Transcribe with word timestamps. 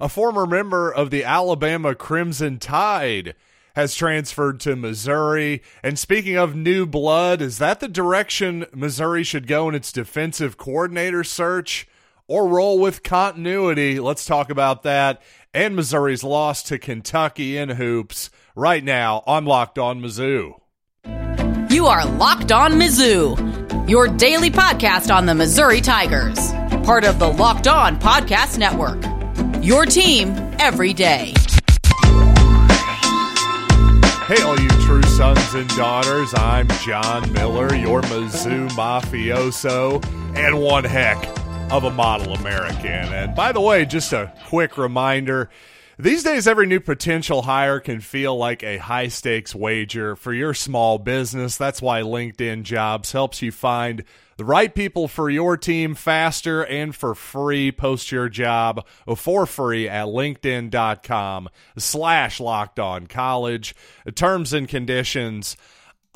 a 0.00 0.08
former 0.08 0.46
member 0.46 0.92
of 0.92 1.10
the 1.10 1.24
Alabama 1.24 1.94
Crimson 1.94 2.58
Tide 2.58 3.34
has 3.74 3.94
transferred 3.94 4.60
to 4.60 4.76
Missouri. 4.76 5.62
And 5.82 5.98
speaking 5.98 6.36
of 6.36 6.54
new 6.54 6.86
blood, 6.86 7.40
is 7.40 7.58
that 7.58 7.80
the 7.80 7.88
direction 7.88 8.66
Missouri 8.74 9.24
should 9.24 9.46
go 9.46 9.68
in 9.68 9.74
its 9.74 9.92
defensive 9.92 10.56
coordinator 10.56 11.24
search 11.24 11.88
or 12.26 12.48
roll 12.48 12.78
with 12.78 13.02
continuity? 13.02 13.98
Let's 13.98 14.24
talk 14.24 14.50
about 14.50 14.82
that. 14.82 15.22
And 15.54 15.76
Missouri's 15.76 16.24
loss 16.24 16.62
to 16.64 16.78
Kentucky 16.78 17.56
in 17.56 17.70
hoops 17.70 18.30
right 18.54 18.82
now 18.82 19.22
on 19.26 19.44
Locked 19.44 19.78
On 19.78 20.00
Mizzou. 20.00 20.54
You 21.70 21.86
are 21.86 22.06
Locked 22.06 22.52
On 22.52 22.72
Mizzou, 22.72 23.88
your 23.88 24.08
daily 24.08 24.50
podcast 24.50 25.14
on 25.14 25.26
the 25.26 25.34
Missouri 25.34 25.80
Tigers, 25.80 26.52
part 26.84 27.04
of 27.04 27.18
the 27.18 27.28
Locked 27.28 27.66
On 27.68 27.98
Podcast 27.98 28.58
Network. 28.58 29.11
Your 29.62 29.86
team 29.86 30.30
every 30.58 30.92
day. 30.92 31.32
Hey, 34.26 34.42
all 34.42 34.58
you 34.58 34.68
true 34.80 35.04
sons 35.04 35.54
and 35.54 35.68
daughters, 35.76 36.34
I'm 36.34 36.66
John 36.84 37.32
Miller, 37.32 37.72
your 37.72 38.02
Mizzou 38.02 38.68
mafioso, 38.70 40.04
and 40.36 40.60
one 40.60 40.82
heck 40.82 41.24
of 41.70 41.84
a 41.84 41.92
model 41.92 42.34
American. 42.34 42.90
And 42.90 43.36
by 43.36 43.52
the 43.52 43.60
way, 43.60 43.84
just 43.84 44.12
a 44.12 44.32
quick 44.46 44.76
reminder 44.76 45.48
these 46.02 46.24
days, 46.24 46.48
every 46.48 46.66
new 46.66 46.80
potential 46.80 47.42
hire 47.42 47.78
can 47.78 48.00
feel 48.00 48.36
like 48.36 48.64
a 48.64 48.78
high 48.78 49.06
stakes 49.06 49.54
wager 49.54 50.16
for 50.16 50.34
your 50.34 50.52
small 50.52 50.98
business. 50.98 51.56
That's 51.56 51.80
why 51.80 52.00
LinkedIn 52.00 52.64
Jobs 52.64 53.12
helps 53.12 53.40
you 53.40 53.52
find 53.52 54.02
the 54.36 54.44
right 54.44 54.74
people 54.74 55.06
for 55.06 55.30
your 55.30 55.56
team 55.56 55.94
faster 55.94 56.64
and 56.64 56.92
for 56.92 57.14
free. 57.14 57.70
Post 57.70 58.10
your 58.10 58.28
job 58.28 58.84
for 59.16 59.46
free 59.46 59.88
at 59.88 60.06
linkedin.com 60.06 61.48
slash 61.78 62.40
locked 62.40 62.80
on 62.80 63.06
college. 63.06 63.72
Terms 64.16 64.52
and 64.52 64.68
conditions 64.68 65.56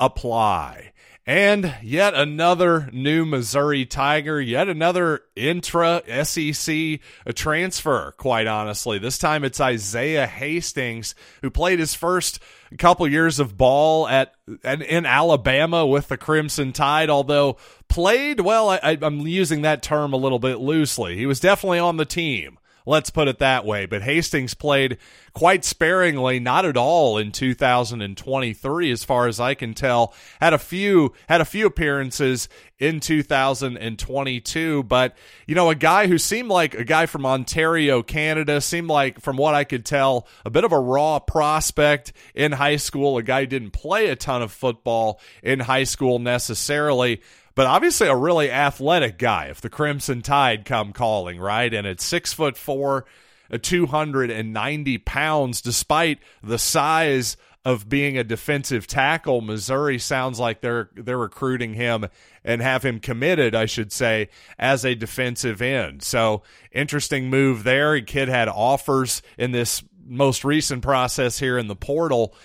apply. 0.01 0.91
And 1.27 1.75
yet 1.83 2.13
another 2.13 2.89
new 2.93 3.25
Missouri 3.25 3.85
Tiger, 3.85 4.39
yet 4.39 4.69
another 4.69 5.23
intra 5.35 6.01
SEC 6.23 7.01
transfer, 7.35 8.13
quite 8.15 8.47
honestly. 8.47 8.97
This 8.97 9.17
time 9.17 9.43
it's 9.43 9.59
Isaiah 9.59 10.25
Hastings, 10.25 11.15
who 11.41 11.49
played 11.49 11.79
his 11.79 11.93
first 11.93 12.39
couple 12.77 13.05
years 13.09 13.39
of 13.39 13.57
ball 13.57 14.07
at, 14.07 14.35
in 14.63 15.05
Alabama 15.05 15.85
with 15.85 16.07
the 16.07 16.15
Crimson 16.15 16.71
Tide, 16.71 17.09
although 17.09 17.57
played, 17.89 18.39
well, 18.39 18.69
I, 18.69 18.97
I'm 19.01 19.19
using 19.27 19.63
that 19.63 19.83
term 19.83 20.13
a 20.13 20.17
little 20.17 20.39
bit 20.39 20.59
loosely. 20.59 21.17
He 21.17 21.25
was 21.25 21.41
definitely 21.41 21.79
on 21.79 21.97
the 21.97 22.05
team. 22.05 22.57
Let's 22.87 23.09
put 23.09 23.27
it 23.27 23.39
that 23.39 23.65
way. 23.65 23.85
But 23.85 24.03
Hastings 24.03 24.53
played 24.53 24.97
quite 25.33 25.65
sparingly, 25.65 26.39
not 26.39 26.63
at 26.63 26.77
all 26.77 27.17
in 27.17 27.33
2023, 27.33 28.91
as 28.91 29.03
far 29.03 29.27
as 29.27 29.41
I 29.41 29.55
can 29.55 29.73
tell. 29.73 30.13
Had 30.39 30.53
a 30.53 30.57
few 30.57 31.13
had 31.27 31.41
a 31.41 31.45
few 31.45 31.65
appearances 31.65 32.47
in 32.79 33.01
2022, 33.01 34.83
but 34.83 35.17
you 35.45 35.53
know, 35.53 35.69
a 35.69 35.75
guy 35.75 36.07
who 36.07 36.17
seemed 36.17 36.49
like 36.49 36.75
a 36.75 36.85
guy 36.85 37.07
from 37.07 37.25
Ontario, 37.25 38.01
Canada, 38.01 38.61
seemed 38.61 38.87
like, 38.87 39.19
from 39.19 39.35
what 39.35 39.53
I 39.53 39.65
could 39.65 39.85
tell, 39.85 40.25
a 40.45 40.49
bit 40.49 40.63
of 40.63 40.71
a 40.71 40.79
raw 40.79 41.19
prospect 41.19 42.13
in 42.33 42.53
high 42.53 42.77
school. 42.77 43.17
A 43.17 43.23
guy 43.23 43.43
didn't 43.43 43.71
play 43.71 44.07
a 44.07 44.15
ton 44.15 44.41
of 44.41 44.53
football 44.53 45.19
in 45.43 45.59
high 45.59 45.83
school 45.83 46.19
necessarily 46.19 47.21
but 47.57 47.65
obviously 47.65 48.07
a 48.07 48.15
really 48.15 48.51
athletic 48.51 49.17
guy 49.17 49.45
if 49.45 49.61
the 49.61 49.69
Crimson 49.69 50.21
Tide 50.21 50.63
come 50.63 50.93
calling, 50.93 51.39
right? 51.39 51.73
And 51.73 51.87
at 51.87 51.99
six 51.99 52.31
foot 52.31 52.55
four, 52.55 53.05
uh, 53.51 53.57
290 53.59 54.99
pounds, 54.99 55.59
despite 55.59 56.19
the 56.43 56.59
size 56.59 57.35
of 57.65 57.89
being 57.89 58.15
a 58.15 58.23
defensive 58.23 58.85
tackle, 58.85 59.41
Missouri 59.41 59.97
sounds 59.97 60.39
like 60.39 60.61
they're 60.61 60.91
they're 60.93 61.17
recruiting 61.17 61.73
him 61.73 62.05
and 62.43 62.61
have 62.61 62.85
him 62.85 62.99
committed, 62.99 63.55
I 63.55 63.65
should 63.65 63.91
say, 63.91 64.29
as 64.59 64.85
a 64.85 64.93
defensive 64.93 65.59
end. 65.59 66.03
So 66.03 66.43
interesting 66.71 67.31
move 67.31 67.63
there. 67.63 67.95
A 67.95 68.03
Kid 68.03 68.29
had 68.29 68.49
offers 68.49 69.23
in 69.35 69.51
this 69.51 69.83
most 70.05 70.45
recent 70.45 70.83
process 70.83 71.39
here 71.39 71.57
in 71.57 71.65
the 71.65 71.75
portal 71.75 72.35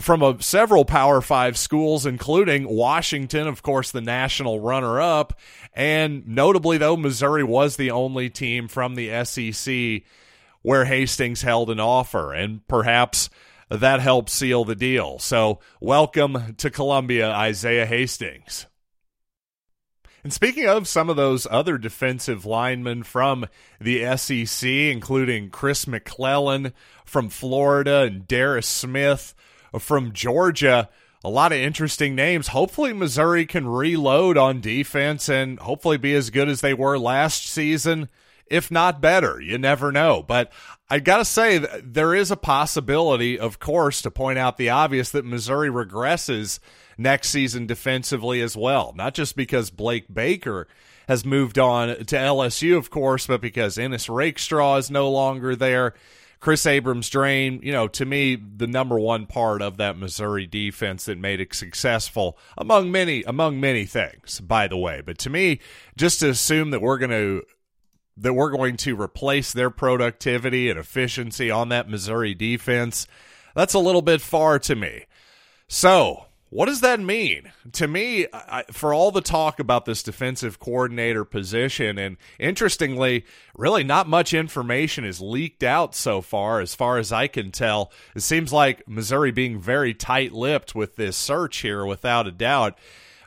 from 0.00 0.22
a, 0.22 0.42
several 0.42 0.84
Power 0.84 1.20
Five 1.20 1.56
schools, 1.56 2.06
including 2.06 2.68
Washington, 2.68 3.46
of 3.46 3.62
course, 3.62 3.90
the 3.90 4.00
national 4.00 4.60
runner 4.60 5.00
up. 5.00 5.38
And 5.74 6.26
notably, 6.26 6.78
though, 6.78 6.96
Missouri 6.96 7.44
was 7.44 7.76
the 7.76 7.90
only 7.90 8.30
team 8.30 8.68
from 8.68 8.94
the 8.94 9.24
SEC 9.24 10.02
where 10.62 10.84
Hastings 10.84 11.42
held 11.42 11.70
an 11.70 11.80
offer, 11.80 12.32
and 12.32 12.66
perhaps 12.68 13.28
that 13.68 14.00
helped 14.00 14.30
seal 14.30 14.64
the 14.64 14.76
deal. 14.76 15.18
So, 15.18 15.58
welcome 15.80 16.54
to 16.58 16.70
Columbia, 16.70 17.30
Isaiah 17.30 17.86
Hastings. 17.86 18.66
And 20.24 20.32
speaking 20.32 20.68
of 20.68 20.86
some 20.86 21.10
of 21.10 21.16
those 21.16 21.48
other 21.50 21.78
defensive 21.78 22.46
linemen 22.46 23.02
from 23.02 23.46
the 23.80 24.16
SEC, 24.16 24.68
including 24.68 25.50
Chris 25.50 25.88
McClellan 25.88 26.72
from 27.04 27.28
Florida 27.28 28.02
and 28.02 28.28
Darius 28.28 28.68
Smith 28.68 29.34
from 29.78 30.12
Georgia. 30.12 30.88
A 31.24 31.30
lot 31.30 31.52
of 31.52 31.58
interesting 31.58 32.14
names. 32.14 32.48
Hopefully, 32.48 32.92
Missouri 32.92 33.46
can 33.46 33.68
reload 33.68 34.36
on 34.36 34.60
defense 34.60 35.28
and 35.28 35.58
hopefully 35.60 35.96
be 35.96 36.14
as 36.14 36.30
good 36.30 36.48
as 36.48 36.60
they 36.60 36.74
were 36.74 36.98
last 36.98 37.46
season, 37.46 38.08
if 38.46 38.70
not 38.70 39.00
better. 39.00 39.40
You 39.40 39.56
never 39.56 39.92
know. 39.92 40.24
But 40.26 40.52
I 40.90 40.98
got 40.98 41.18
to 41.18 41.24
say, 41.24 41.58
there 41.58 42.14
is 42.14 42.30
a 42.30 42.36
possibility, 42.36 43.38
of 43.38 43.60
course, 43.60 44.02
to 44.02 44.10
point 44.10 44.38
out 44.38 44.56
the 44.56 44.70
obvious 44.70 45.10
that 45.10 45.24
Missouri 45.24 45.68
regresses 45.68 46.58
next 46.98 47.30
season 47.30 47.66
defensively 47.66 48.40
as 48.40 48.56
well. 48.56 48.92
Not 48.96 49.14
just 49.14 49.36
because 49.36 49.70
Blake 49.70 50.12
Baker 50.12 50.66
has 51.08 51.24
moved 51.24 51.58
on 51.58 51.88
to 51.88 52.16
LSU, 52.16 52.76
of 52.76 52.90
course, 52.90 53.26
but 53.26 53.40
because 53.40 53.78
Ennis 53.78 54.08
Rakestraw 54.08 54.76
is 54.76 54.90
no 54.90 55.10
longer 55.10 55.54
there. 55.54 55.94
Kris 56.42 56.66
Abrams-Draine, 56.66 57.62
you 57.62 57.70
know, 57.70 57.86
to 57.86 58.04
me, 58.04 58.34
the 58.34 58.66
number 58.66 58.98
one 58.98 59.26
part 59.26 59.62
of 59.62 59.76
that 59.76 59.96
Missouri 59.96 60.44
defense 60.44 61.04
that 61.04 61.16
made 61.16 61.38
it 61.38 61.54
successful 61.54 62.36
among 62.58 62.90
many 62.90 63.22
among 63.22 63.60
many 63.60 63.84
things, 63.84 64.40
by 64.40 64.66
the 64.66 64.76
way. 64.76 65.00
But 65.06 65.18
to 65.18 65.30
me, 65.30 65.60
just 65.96 66.18
to 66.18 66.30
assume 66.30 66.70
that 66.72 66.82
we're 66.82 66.98
going 66.98 67.12
to 67.12 67.44
that 68.16 68.34
we're 68.34 68.50
going 68.50 68.76
to 68.78 69.00
replace 69.00 69.52
their 69.52 69.70
productivity 69.70 70.68
and 70.68 70.80
efficiency 70.80 71.48
on 71.48 71.68
that 71.68 71.88
Missouri 71.88 72.34
defense, 72.34 73.06
that's 73.54 73.74
a 73.74 73.78
little 73.78 74.02
bit 74.02 74.20
far 74.20 74.58
to 74.58 74.74
me. 74.74 75.06
So, 75.68 76.26
what 76.52 76.66
does 76.66 76.82
that 76.82 77.00
mean? 77.00 77.50
To 77.72 77.88
me, 77.88 78.26
I, 78.30 78.64
for 78.70 78.92
all 78.92 79.10
the 79.10 79.22
talk 79.22 79.58
about 79.58 79.86
this 79.86 80.02
defensive 80.02 80.58
coordinator 80.58 81.24
position, 81.24 81.96
and 81.96 82.18
interestingly, 82.38 83.24
really 83.56 83.82
not 83.84 84.06
much 84.06 84.34
information 84.34 85.06
is 85.06 85.18
leaked 85.18 85.62
out 85.62 85.94
so 85.94 86.20
far, 86.20 86.60
as 86.60 86.74
far 86.74 86.98
as 86.98 87.10
I 87.10 87.26
can 87.26 87.52
tell. 87.52 87.90
It 88.14 88.20
seems 88.20 88.52
like 88.52 88.86
Missouri 88.86 89.30
being 89.30 89.58
very 89.58 89.94
tight 89.94 90.32
lipped 90.32 90.74
with 90.74 90.96
this 90.96 91.16
search 91.16 91.62
here, 91.62 91.86
without 91.86 92.26
a 92.26 92.30
doubt. 92.30 92.76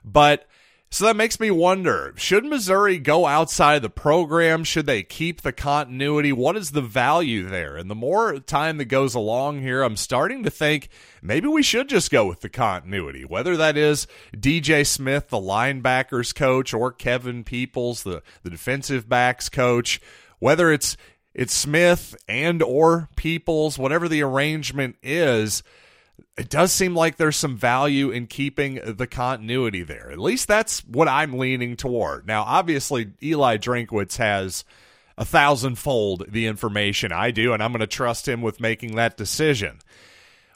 But 0.03 0.47
so 0.95 1.03
that 1.03 1.17
makes 1.17 1.41
me 1.41 1.51
wonder 1.51 2.13
should 2.15 2.45
Missouri 2.45 2.99
go 2.99 3.25
outside 3.25 3.81
the 3.81 3.89
program? 3.89 4.63
Should 4.63 4.85
they 4.85 5.03
keep 5.03 5.41
the 5.41 5.51
continuity? 5.51 6.31
What 6.31 6.55
is 6.55 6.71
the 6.71 6.81
value 6.81 7.49
there? 7.49 7.75
And 7.75 7.89
the 7.89 7.95
more 7.95 8.39
time 8.39 8.77
that 8.77 8.85
goes 8.85 9.13
along 9.13 9.59
here, 9.59 9.83
I'm 9.83 9.97
starting 9.97 10.43
to 10.43 10.49
think 10.49 10.87
maybe 11.21 11.49
we 11.49 11.63
should 11.63 11.89
just 11.89 12.11
go 12.11 12.25
with 12.25 12.39
the 12.39 12.47
continuity, 12.47 13.25
whether 13.25 13.57
that 13.57 13.75
is 13.75 14.07
DJ 14.33 14.87
Smith, 14.87 15.27
the 15.27 15.37
linebackers 15.37 16.33
coach, 16.33 16.73
or 16.73 16.93
Kevin 16.93 17.43
Peoples, 17.43 18.03
the, 18.03 18.23
the 18.43 18.49
defensive 18.49 19.09
backs 19.09 19.49
coach, 19.49 19.99
whether 20.39 20.71
it's 20.71 20.95
it's 21.33 21.53
Smith 21.53 22.15
and 22.29 22.63
or 22.63 23.09
Peoples, 23.17 23.77
whatever 23.77 24.07
the 24.07 24.23
arrangement 24.23 24.95
is 25.03 25.61
it 26.37 26.49
does 26.49 26.71
seem 26.71 26.95
like 26.95 27.15
there's 27.15 27.37
some 27.37 27.55
value 27.55 28.09
in 28.11 28.27
keeping 28.27 28.79
the 28.83 29.07
continuity 29.07 29.83
there. 29.83 30.11
At 30.11 30.19
least 30.19 30.47
that's 30.47 30.81
what 30.85 31.07
I'm 31.07 31.37
leaning 31.37 31.77
toward. 31.77 32.27
Now, 32.27 32.43
obviously, 32.43 33.11
Eli 33.23 33.57
Drinkwitz 33.57 34.17
has 34.17 34.65
a 35.17 35.23
thousandfold 35.23 36.25
the 36.27 36.47
information 36.47 37.13
I 37.13 37.31
do, 37.31 37.53
and 37.53 37.63
I'm 37.63 37.71
going 37.71 37.79
to 37.79 37.87
trust 37.87 38.27
him 38.27 38.41
with 38.41 38.59
making 38.59 38.95
that 38.95 39.15
decision. 39.15 39.79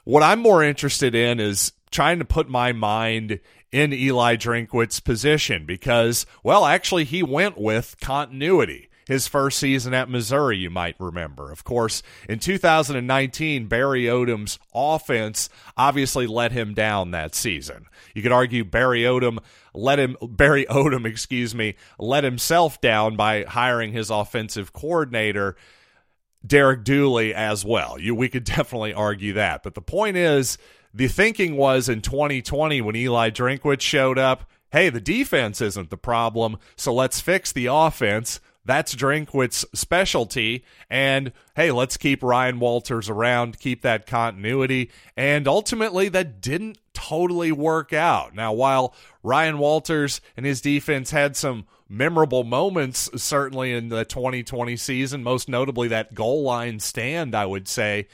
What 0.04 0.22
I'm 0.22 0.40
more 0.40 0.62
interested 0.62 1.14
in 1.14 1.40
is 1.40 1.72
trying 1.90 2.18
to 2.18 2.24
put 2.26 2.48
my 2.48 2.72
mind 2.72 3.40
in 3.72 3.92
Eli 3.92 4.36
Drinkwitz's 4.36 5.00
position 5.00 5.64
because, 5.64 6.26
well, 6.42 6.66
actually, 6.66 7.04
he 7.04 7.22
went 7.22 7.56
with 7.56 7.96
continuity 8.00 8.89
his 9.10 9.26
first 9.26 9.58
season 9.58 9.92
at 9.92 10.08
Missouri, 10.08 10.56
you 10.56 10.70
might 10.70 10.94
remember. 11.00 11.50
Of 11.50 11.64
course, 11.64 12.00
in 12.28 12.38
2019, 12.38 13.66
Barry 13.66 14.04
Odom's 14.04 14.60
offense 14.72 15.48
obviously 15.76 16.28
let 16.28 16.52
him 16.52 16.74
down 16.74 17.10
that 17.10 17.34
season. 17.34 17.86
You 18.14 18.22
could 18.22 18.30
argue 18.30 18.64
Barry 18.64 19.00
Odom 19.00 19.38
let 19.74 19.98
him 19.98 20.16
Barry 20.22 20.64
Odom, 20.66 21.06
excuse 21.06 21.56
me, 21.56 21.74
let 21.98 22.22
himself 22.22 22.80
down 22.80 23.16
by 23.16 23.42
hiring 23.42 23.92
his 23.92 24.10
offensive 24.10 24.72
coordinator 24.72 25.56
Derek 26.46 26.84
Dooley 26.84 27.34
as 27.34 27.64
well. 27.64 27.98
You, 27.98 28.14
we 28.14 28.28
could 28.28 28.44
definitely 28.56 28.94
argue 28.94 29.32
that. 29.32 29.64
But 29.64 29.74
the 29.74 29.82
point 29.82 30.18
is, 30.18 30.56
the 30.94 31.08
thinking 31.08 31.56
was 31.56 31.88
in 31.88 32.00
2020 32.00 32.80
when 32.80 32.94
Eli 32.94 33.30
Drinkwitz 33.30 33.80
showed 33.80 34.20
up, 34.20 34.48
hey, 34.70 34.88
the 34.88 35.00
defense 35.00 35.60
isn't 35.60 35.90
the 35.90 35.96
problem, 35.96 36.58
so 36.76 36.94
let's 36.94 37.20
fix 37.20 37.50
the 37.50 37.66
offense. 37.66 38.38
That's 38.70 38.94
Drinkwitz's 38.94 39.64
specialty. 39.74 40.64
And 40.88 41.32
hey, 41.56 41.72
let's 41.72 41.96
keep 41.96 42.22
Ryan 42.22 42.60
Walters 42.60 43.08
around, 43.08 43.58
keep 43.58 43.82
that 43.82 44.06
continuity. 44.06 44.92
And 45.16 45.48
ultimately, 45.48 46.08
that 46.10 46.40
didn't 46.40 46.78
totally 46.94 47.50
work 47.50 47.92
out. 47.92 48.32
Now, 48.32 48.52
while 48.52 48.94
Ryan 49.24 49.58
Walters 49.58 50.20
and 50.36 50.46
his 50.46 50.60
defense 50.60 51.10
had 51.10 51.36
some 51.36 51.66
memorable 51.88 52.44
moments, 52.44 53.10
certainly 53.20 53.72
in 53.72 53.88
the 53.88 54.04
2020 54.04 54.76
season, 54.76 55.24
most 55.24 55.48
notably 55.48 55.88
that 55.88 56.14
goal 56.14 56.44
line 56.44 56.78
stand, 56.78 57.34
I 57.34 57.46
would 57.46 57.66
say, 57.66 58.06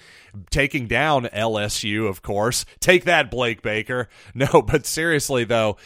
taking 0.49 0.87
down 0.87 1.27
LSU, 1.27 2.09
of 2.09 2.23
course. 2.23 2.65
Take 2.81 3.05
that, 3.05 3.31
Blake 3.31 3.61
Baker. 3.61 4.09
No, 4.35 4.63
but 4.63 4.87
seriously, 4.87 5.45
though, 5.45 5.77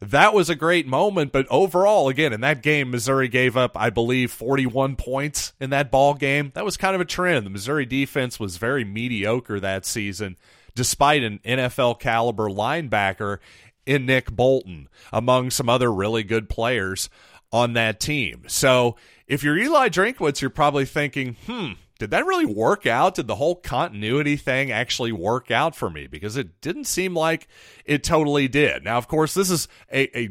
that 0.00 0.32
was 0.32 0.48
a 0.48 0.54
great 0.54 0.86
moment. 0.86 1.32
But 1.32 1.46
overall, 1.50 2.08
again, 2.08 2.32
in 2.32 2.40
that 2.42 2.62
game, 2.62 2.90
Missouri 2.90 3.28
gave 3.28 3.56
up, 3.56 3.76
I 3.76 3.90
believe, 3.90 4.30
41 4.30 4.96
points 4.96 5.52
in 5.60 5.70
that 5.70 5.90
ball 5.90 6.14
game. 6.14 6.52
That 6.54 6.64
was 6.64 6.76
kind 6.76 6.94
of 6.94 7.00
a 7.00 7.04
trend. 7.06 7.46
The 7.46 7.50
Missouri 7.50 7.86
defense 7.86 8.38
was 8.38 8.56
very 8.56 8.84
mediocre 8.84 9.60
that 9.60 9.84
season, 9.84 10.36
despite 10.74 11.22
an 11.22 11.40
NFL 11.44 11.98
caliber 12.00 12.48
linebacker 12.48 13.38
in 13.86 14.06
Nick 14.06 14.30
Bolton, 14.30 14.88
among 15.12 15.50
some 15.50 15.68
other 15.68 15.92
really 15.92 16.22
good 16.22 16.48
players 16.48 17.08
on 17.50 17.72
that 17.72 17.98
team. 17.98 18.44
So 18.46 18.96
if 19.26 19.42
you're 19.42 19.56
Eli 19.56 19.88
Drinkwitz, 19.88 20.40
you're 20.40 20.50
probably 20.50 20.84
thinking, 20.84 21.36
hmm, 21.46 21.72
did 21.98 22.10
that 22.10 22.26
really 22.26 22.46
work 22.46 22.86
out? 22.86 23.16
Did 23.16 23.26
the 23.26 23.34
whole 23.34 23.56
continuity 23.56 24.36
thing 24.36 24.70
actually 24.70 25.12
work 25.12 25.50
out 25.50 25.74
for 25.74 25.90
me? 25.90 26.06
Because 26.06 26.36
it 26.36 26.60
didn't 26.60 26.84
seem 26.84 27.14
like 27.14 27.48
it 27.84 28.04
totally 28.04 28.46
did. 28.46 28.84
Now, 28.84 28.98
of 28.98 29.08
course, 29.08 29.34
this 29.34 29.50
is 29.50 29.66
a, 29.92 30.16
a 30.18 30.30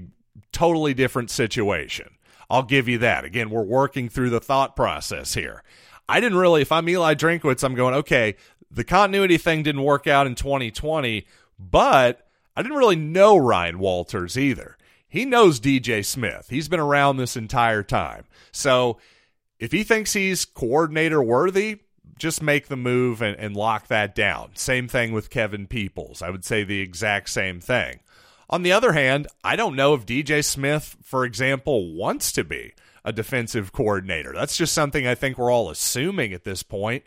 totally 0.51 0.93
different 0.93 1.29
situation. 1.29 2.09
I'll 2.49 2.63
give 2.63 2.87
you 2.87 2.97
that. 2.99 3.25
Again, 3.25 3.49
we're 3.49 3.63
working 3.63 4.07
through 4.07 4.29
the 4.29 4.39
thought 4.39 4.75
process 4.75 5.33
here. 5.33 5.63
I 6.07 6.21
didn't 6.21 6.37
really, 6.37 6.61
if 6.61 6.71
I'm 6.71 6.87
Eli 6.87 7.15
Drinkwitz, 7.15 7.63
I'm 7.63 7.75
going, 7.75 7.93
okay, 7.95 8.37
the 8.71 8.85
continuity 8.85 9.37
thing 9.37 9.63
didn't 9.63 9.83
work 9.83 10.07
out 10.07 10.27
in 10.27 10.35
2020, 10.35 11.25
but 11.59 12.27
I 12.55 12.61
didn't 12.61 12.77
really 12.77 12.95
know 12.95 13.37
Ryan 13.37 13.79
Walters 13.79 14.37
either. 14.37 14.77
He 15.07 15.25
knows 15.25 15.59
DJ 15.59 16.05
Smith. 16.05 16.47
He's 16.49 16.69
been 16.69 16.79
around 16.79 17.17
this 17.17 17.35
entire 17.35 17.83
time. 17.83 18.25
So 18.51 18.97
if 19.59 19.71
he 19.71 19.83
thinks 19.83 20.13
he's 20.13 20.45
coordinator 20.45 21.21
worthy, 21.21 21.79
just 22.17 22.41
make 22.41 22.67
the 22.67 22.77
move 22.77 23.21
and, 23.21 23.37
and 23.37 23.55
lock 23.55 23.87
that 23.87 24.15
down. 24.15 24.51
Same 24.55 24.87
thing 24.87 25.13
with 25.13 25.29
Kevin 25.29 25.67
Peoples. 25.67 26.21
I 26.21 26.29
would 26.29 26.45
say 26.45 26.63
the 26.63 26.81
exact 26.81 27.29
same 27.29 27.59
thing. 27.59 27.99
On 28.49 28.63
the 28.63 28.71
other 28.71 28.93
hand, 28.93 29.27
I 29.43 29.55
don't 29.55 29.75
know 29.75 29.93
if 29.93 30.05
DJ 30.05 30.43
Smith, 30.43 30.97
for 31.03 31.25
example, 31.25 31.93
wants 31.93 32.31
to 32.33 32.43
be 32.43 32.73
a 33.03 33.11
defensive 33.11 33.71
coordinator. 33.71 34.33
That's 34.33 34.57
just 34.57 34.73
something 34.73 35.05
I 35.05 35.15
think 35.15 35.37
we're 35.37 35.51
all 35.51 35.69
assuming 35.69 36.33
at 36.33 36.43
this 36.43 36.63
point 36.63 37.03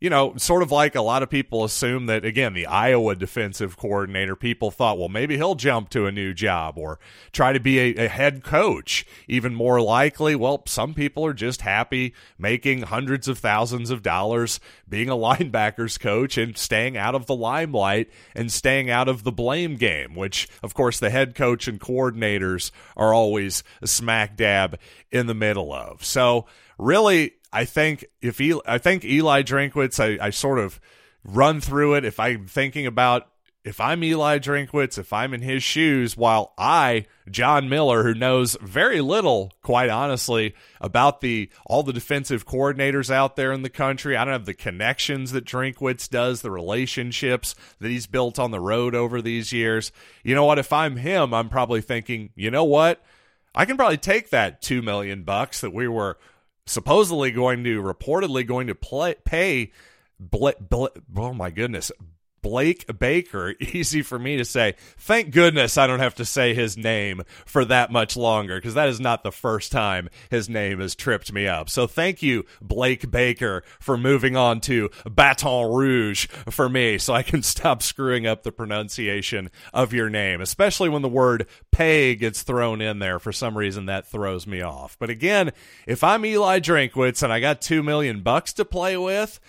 you 0.00 0.08
know, 0.08 0.34
sort 0.36 0.62
of 0.62 0.70
like 0.70 0.94
a 0.94 1.02
lot 1.02 1.24
of 1.24 1.30
people 1.30 1.64
assume 1.64 2.06
that, 2.06 2.24
again, 2.24 2.54
the 2.54 2.66
Iowa 2.66 3.16
defensive 3.16 3.76
coordinator, 3.76 4.36
people 4.36 4.70
thought, 4.70 4.96
well, 4.96 5.08
maybe 5.08 5.36
he'll 5.36 5.56
jump 5.56 5.90
to 5.90 6.06
a 6.06 6.12
new 6.12 6.32
job 6.32 6.78
or 6.78 7.00
try 7.32 7.52
to 7.52 7.58
be 7.58 7.80
a, 7.80 8.04
a, 8.04 8.08
head 8.08 8.44
coach. 8.44 9.04
Even 9.26 9.56
more 9.56 9.80
likely, 9.80 10.36
well, 10.36 10.62
some 10.66 10.94
people 10.94 11.26
are 11.26 11.34
just 11.34 11.62
happy 11.62 12.14
making 12.38 12.82
hundreds 12.82 13.26
of 13.26 13.40
thousands 13.40 13.90
of 13.90 14.02
dollars 14.02 14.60
being 14.88 15.08
a 15.08 15.16
linebackers 15.16 15.98
coach 15.98 16.38
and 16.38 16.56
staying 16.56 16.96
out 16.96 17.16
of 17.16 17.26
the 17.26 17.34
limelight 17.34 18.08
and 18.36 18.52
staying 18.52 18.88
out 18.88 19.08
of 19.08 19.24
the 19.24 19.32
blame 19.32 19.74
game, 19.74 20.14
which, 20.14 20.48
of 20.62 20.74
course, 20.74 21.00
the 21.00 21.10
head 21.10 21.34
coach 21.34 21.66
and 21.66 21.80
coordinators 21.80 22.70
are 22.96 23.12
always 23.12 23.64
smack 23.84 24.36
dab 24.36 24.78
in 25.10 25.26
the 25.26 25.34
middle 25.34 25.72
of. 25.72 26.04
So, 26.04 26.46
really, 26.78 27.32
I 27.52 27.64
think 27.64 28.04
if 28.20 28.40
Eli, 28.40 28.60
I 28.66 28.78
think 28.78 29.04
Eli 29.04 29.42
Drinkwitz, 29.42 29.98
I, 29.98 30.24
I 30.26 30.30
sort 30.30 30.58
of 30.58 30.80
run 31.24 31.60
through 31.60 31.94
it. 31.94 32.04
If 32.04 32.20
I'm 32.20 32.46
thinking 32.46 32.86
about 32.86 33.28
if 33.64 33.80
I'm 33.80 34.02
Eli 34.02 34.38
Drinkwitz, 34.38 34.98
if 34.98 35.12
I'm 35.12 35.34
in 35.34 35.42
his 35.42 35.62
shoes, 35.62 36.16
while 36.16 36.54
I, 36.56 37.04
John 37.30 37.68
Miller, 37.68 38.02
who 38.02 38.14
knows 38.14 38.56
very 38.62 39.00
little, 39.00 39.52
quite 39.62 39.90
honestly, 39.90 40.54
about 40.80 41.20
the 41.20 41.50
all 41.66 41.82
the 41.82 41.92
defensive 41.92 42.46
coordinators 42.46 43.10
out 43.10 43.36
there 43.36 43.52
in 43.52 43.62
the 43.62 43.68
country, 43.68 44.16
I 44.16 44.24
don't 44.24 44.32
have 44.32 44.46
the 44.46 44.54
connections 44.54 45.32
that 45.32 45.44
Drinkwitz 45.44 46.08
does, 46.08 46.40
the 46.40 46.50
relationships 46.50 47.54
that 47.80 47.88
he's 47.88 48.06
built 48.06 48.38
on 48.38 48.52
the 48.52 48.60
road 48.60 48.94
over 48.94 49.20
these 49.20 49.52
years. 49.52 49.92
You 50.22 50.34
know 50.34 50.44
what? 50.44 50.58
If 50.58 50.72
I'm 50.72 50.96
him, 50.96 51.34
I'm 51.34 51.50
probably 51.50 51.80
thinking, 51.80 52.30
you 52.34 52.50
know 52.50 52.64
what? 52.64 53.04
I 53.54 53.64
can 53.64 53.76
probably 53.76 53.98
take 53.98 54.30
that 54.30 54.62
two 54.62 54.82
million 54.82 55.24
bucks 55.24 55.60
that 55.60 55.74
we 55.74 55.88
were 55.88 56.16
supposedly 56.68 57.30
going 57.30 57.64
to 57.64 57.82
reportedly 57.82 58.46
going 58.46 58.66
to 58.68 58.74
play, 58.74 59.14
pay 59.24 59.72
oh 61.16 61.32
my 61.32 61.50
goodness 61.50 61.92
Blake 62.42 62.98
Baker. 62.98 63.54
Easy 63.60 64.02
for 64.02 64.18
me 64.18 64.36
to 64.36 64.44
say. 64.44 64.74
Thank 64.98 65.30
goodness 65.30 65.78
I 65.78 65.86
don't 65.86 65.98
have 65.98 66.14
to 66.16 66.24
say 66.24 66.54
his 66.54 66.76
name 66.76 67.22
for 67.46 67.64
that 67.64 67.90
much 67.90 68.16
longer 68.16 68.56
because 68.56 68.74
that 68.74 68.88
is 68.88 69.00
not 69.00 69.22
the 69.22 69.32
first 69.32 69.72
time 69.72 70.08
his 70.30 70.48
name 70.48 70.80
has 70.80 70.94
tripped 70.94 71.32
me 71.32 71.46
up. 71.46 71.68
So 71.70 71.86
thank 71.86 72.22
you, 72.22 72.44
Blake 72.60 73.10
Baker, 73.10 73.62
for 73.80 73.96
moving 73.96 74.36
on 74.36 74.60
to 74.62 74.90
Baton 75.08 75.70
Rouge 75.70 76.26
for 76.50 76.68
me 76.68 76.98
so 76.98 77.14
I 77.14 77.22
can 77.22 77.42
stop 77.48 77.82
screwing 77.82 78.26
up 78.26 78.42
the 78.42 78.52
pronunciation 78.52 79.50
of 79.72 79.92
your 79.92 80.10
name, 80.10 80.40
especially 80.40 80.88
when 80.88 81.02
the 81.02 81.08
word 81.08 81.46
pay 81.72 82.14
gets 82.14 82.42
thrown 82.42 82.80
in 82.80 82.98
there. 82.98 83.18
For 83.18 83.32
some 83.32 83.56
reason, 83.56 83.86
that 83.86 84.06
throws 84.06 84.46
me 84.46 84.60
off. 84.62 84.96
But 84.98 85.10
again, 85.10 85.52
if 85.86 86.04
I'm 86.04 86.24
Eli 86.24 86.60
Drinkwitz 86.60 87.22
and 87.22 87.32
I 87.32 87.40
got 87.40 87.60
two 87.60 87.82
million 87.82 88.20
bucks 88.20 88.52
to 88.54 88.64
play 88.64 88.96
with, 88.96 89.40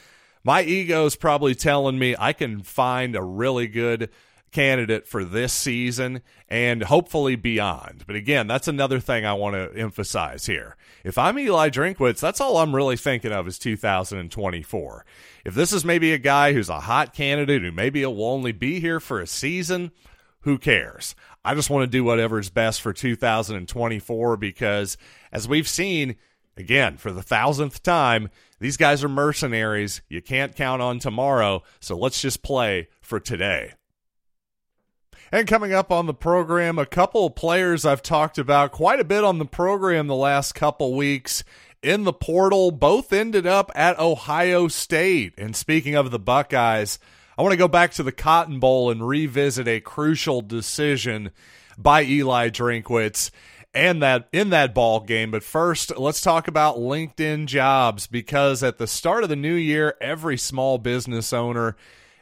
my 0.44 0.64
ego's 0.64 1.16
probably 1.16 1.56
telling 1.56 2.00
me 2.00 2.16
I 2.18 2.34
can 2.34 2.62
find 2.62 3.16
a 3.16 3.24
really 3.24 3.68
good 3.68 4.10
candidate 4.52 5.08
for 5.08 5.24
this 5.24 5.54
season 5.54 6.22
and 6.48 6.84
hopefully 6.84 7.36
beyond. 7.36 8.04
But 8.08 8.16
again, 8.16 8.48
that's 8.48 8.68
another 8.68 9.00
thing 9.00 9.26
I 9.26 9.34
want 9.34 9.56
to 9.56 9.80
emphasize 9.80 10.46
here. 10.46 10.76
If 11.04 11.18
I'm 11.18 11.38
Eli 11.38 11.70
Drinkwitz, 11.70 12.20
that's 12.20 12.42
all 12.42 12.58
I'm 12.58 12.76
really 12.76 12.98
thinking 12.98 13.32
of 13.32 13.48
is 13.48 13.60
2024. 13.60 15.06
If 15.46 15.54
this 15.54 15.72
is 15.72 15.86
maybe 15.86 16.14
a 16.14 16.18
guy 16.18 16.54
who's 16.54 16.70
a 16.70 16.82
hot 16.82 17.14
candidate 17.14 17.62
who 17.62 17.72
maybe 17.72 18.06
will 18.06 18.24
only 18.24 18.52
be 18.52 18.80
here 18.80 19.00
for 19.00 19.20
a 19.20 19.28
season, 19.28 19.92
who 20.42 20.58
cares? 20.58 21.16
I 21.44 21.56
just 21.56 21.70
want 21.70 21.84
to 21.84 21.98
do 21.98 22.04
whatever 22.04 22.40
is 22.40 22.50
best 22.50 22.82
for 22.82 22.92
2024 22.94 24.38
because 24.38 24.98
as 25.32 25.48
we've 25.48 25.68
seen, 25.68 26.16
again, 26.58 26.98
for 26.98 27.12
the 27.12 27.24
thousandth 27.24 27.84
time, 27.84 28.30
these 28.60 28.78
guys 28.78 29.04
are 29.04 29.10
mercenaries. 29.10 30.02
You 30.10 30.22
can't 30.22 30.56
count 30.56 30.82
on 30.82 31.00
tomorrow, 31.00 31.64
so 31.80 31.98
let's 31.98 32.22
just 32.22 32.44
play 32.44 32.90
for 33.02 33.20
today. 33.20 33.74
And 35.32 35.48
coming 35.48 35.74
up 35.74 35.92
on 35.92 36.08
the 36.08 36.14
program, 36.14 36.80
a 36.80 36.88
couple 36.88 37.30
players 37.30 37.86
I've 37.86 38.02
talked 38.02 38.38
about 38.40 38.72
quite 38.72 39.00
a 39.00 39.04
bit 39.04 39.24
on 39.24 39.38
the 39.38 39.46
program 39.46 40.08
the 40.08 40.16
last 40.16 40.56
couple 40.56 40.96
weeks 40.96 41.44
in 41.84 42.04
the 42.04 42.14
portal. 42.14 42.72
Both 42.72 43.14
ended 43.14 43.46
up 43.46 43.72
at 43.76 44.00
Ohio 44.00 44.68
State. 44.68 45.34
And 45.38 45.56
speaking 45.56 45.96
of 45.96 46.10
the 46.10 46.20
Buckeyes, 46.20 46.98
I 47.38 47.44
want 47.44 47.54
to 47.54 47.58
go 47.58 47.68
back 47.68 47.92
to 47.92 48.04
the 48.04 48.12
Cotton 48.12 48.60
Bowl 48.60 48.90
and 48.90 49.08
revisit 49.08 49.68
a 49.68 49.80
crucial 49.80 50.42
decision 50.42 51.30
by 51.78 52.04
Eli 52.04 52.50
Drinkwitz 52.50 53.30
and 53.74 54.02
that 54.02 54.28
in 54.32 54.50
that 54.50 54.74
ball 54.74 55.02
game. 55.02 55.32
But 55.32 55.44
first, 55.44 55.98
let's 55.98 56.22
talk 56.22 56.48
about 56.48 56.78
LinkedIn 56.78 57.46
jobs 57.46 58.08
because 58.08 58.64
at 58.64 58.78
the 58.78 58.88
start 58.88 59.24
of 59.24 59.30
the 59.30 59.36
new 59.36 59.54
year, 59.54 59.96
every 60.02 60.38
small 60.38 60.78
business 60.78 61.34
owner 61.34 61.76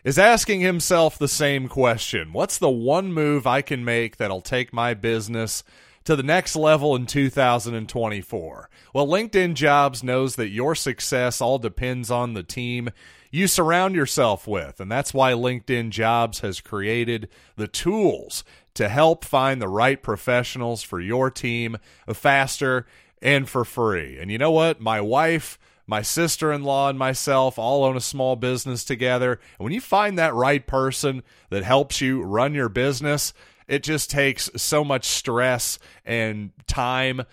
is 0.03 0.19
asking 0.19 0.61
himself 0.61 1.17
the 1.17 1.27
same 1.27 1.67
question. 1.67 2.33
What's 2.33 2.57
the 2.57 2.69
one 2.69 3.13
move 3.13 3.47
I 3.47 3.61
can 3.61 3.83
make 3.83 4.17
that'll 4.17 4.41
take 4.41 4.73
my 4.73 4.93
business 4.93 5.63
to 6.05 6.15
the 6.15 6.23
next 6.23 6.55
level 6.55 6.95
in 6.95 7.05
2024? 7.05 8.69
Well, 8.93 9.07
LinkedIn 9.07 9.55
Jobs 9.55 10.03
knows 10.03 10.35
that 10.35 10.49
your 10.49 10.75
success 10.75 11.41
all 11.41 11.59
depends 11.59 12.09
on 12.09 12.33
the 12.33 12.43
team 12.43 12.89
you 13.31 13.47
surround 13.47 13.95
yourself 13.95 14.47
with. 14.47 14.79
And 14.79 14.91
that's 14.91 15.13
why 15.13 15.33
LinkedIn 15.33 15.89
Jobs 15.89 16.39
has 16.39 16.61
created 16.61 17.29
the 17.55 17.67
tools 17.67 18.43
to 18.77 18.87
help 18.87 19.25
find 19.25 19.59
the 19.59 19.67
right 19.67 20.03
professionals 20.03 20.83
for 20.83 21.01
your 21.01 21.31
team 21.31 21.77
faster 22.13 22.85
and 23.23 23.49
for 23.49 23.65
free. 23.65 24.19
And 24.19 24.29
you 24.29 24.37
know 24.37 24.51
what? 24.51 24.79
My 24.79 25.01
wife, 25.01 25.57
my 25.87 26.03
sister 26.03 26.51
in 26.51 26.63
law, 26.63 26.87
and 26.87 26.99
myself 26.99 27.57
all 27.57 27.83
own 27.83 27.97
a 27.97 28.01
small 28.01 28.35
business 28.35 28.83
together. 28.83 29.31
And 29.57 29.63
when 29.63 29.73
you 29.73 29.81
find 29.81 30.19
that 30.19 30.35
right 30.35 30.65
person 30.65 31.23
that 31.49 31.63
helps 31.63 32.01
you 32.01 32.21
run 32.21 32.53
your 32.53 32.69
business, 32.69 33.33
it 33.67 33.81
just 33.81 34.11
takes 34.11 34.47
so 34.55 34.83
much 34.83 35.05
stress 35.05 35.79
and 36.05 36.51
time 36.67 37.23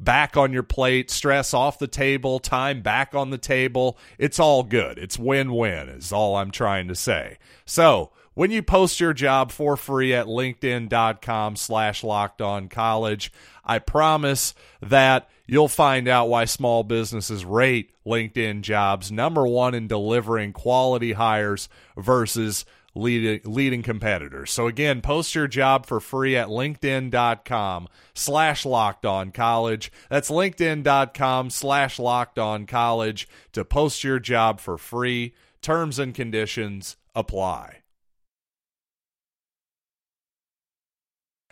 back 0.00 0.38
on 0.38 0.54
your 0.54 0.62
plate, 0.62 1.10
stress 1.10 1.52
off 1.52 1.78
the 1.78 1.86
table, 1.86 2.38
time 2.38 2.80
back 2.80 3.14
on 3.14 3.28
the 3.28 3.36
table. 3.36 3.98
It's 4.16 4.40
all 4.40 4.62
good. 4.62 4.98
It's 4.98 5.18
win 5.18 5.52
win, 5.52 5.90
is 5.90 6.12
all 6.12 6.36
I'm 6.36 6.50
trying 6.50 6.88
to 6.88 6.94
say. 6.94 7.36
So, 7.66 8.10
when 8.34 8.50
you 8.50 8.62
post 8.62 9.00
your 9.00 9.12
job 9.12 9.50
for 9.50 9.76
free 9.76 10.12
at 10.12 10.26
linkedin.com 10.26 11.56
slash 11.56 12.04
locked 12.04 12.42
on 12.42 12.68
college, 12.68 13.32
I 13.64 13.78
promise 13.78 14.54
that 14.82 15.28
you'll 15.46 15.68
find 15.68 16.08
out 16.08 16.28
why 16.28 16.44
small 16.44 16.82
businesses 16.82 17.44
rate 17.44 17.92
LinkedIn 18.06 18.62
jobs 18.62 19.10
number 19.10 19.46
one 19.46 19.74
in 19.74 19.86
delivering 19.86 20.52
quality 20.52 21.12
hires 21.12 21.68
versus 21.96 22.64
leading, 22.94 23.40
leading 23.44 23.82
competitors. 23.82 24.50
So 24.50 24.66
again, 24.66 25.00
post 25.00 25.34
your 25.34 25.48
job 25.48 25.86
for 25.86 26.00
free 26.00 26.36
at 26.36 26.48
linkedin.com 26.48 27.88
slash 28.14 28.64
locked 28.64 29.06
on 29.06 29.32
college. 29.32 29.92
That's 30.08 30.30
linkedin.com 30.30 31.50
slash 31.50 31.98
locked 31.98 32.38
on 32.38 32.66
college 32.66 33.28
to 33.52 33.64
post 33.64 34.04
your 34.04 34.18
job 34.18 34.60
for 34.60 34.78
free. 34.78 35.34
Terms 35.62 35.98
and 35.98 36.14
conditions 36.14 36.96
apply. 37.14 37.83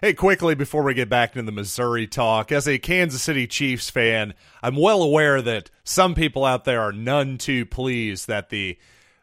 Hey, 0.05 0.15
quickly 0.15 0.57
before 0.57 0.83
we 0.83 0.95
get 0.95 1.09
back 1.09 1.37
into 1.37 1.47
the 1.47 1.53
Missouri 1.53 2.09
talk, 2.09 2.51
as 2.51 2.67
a 2.67 2.77
Kansas 2.77 3.23
City 3.23 3.47
Chiefs 3.47 3.89
fan, 3.89 4.35
I'm 4.61 4.75
well 4.75 5.01
aware 5.01 5.41
that 5.41 5.71
some 5.85 6.17
people 6.17 6.45
out 6.45 6.65
there 6.65 6.81
are 6.81 6.91
none 6.91 7.39
too 7.39 7.65
pleased 7.65 8.27
that 8.27 8.49
the 8.49 8.77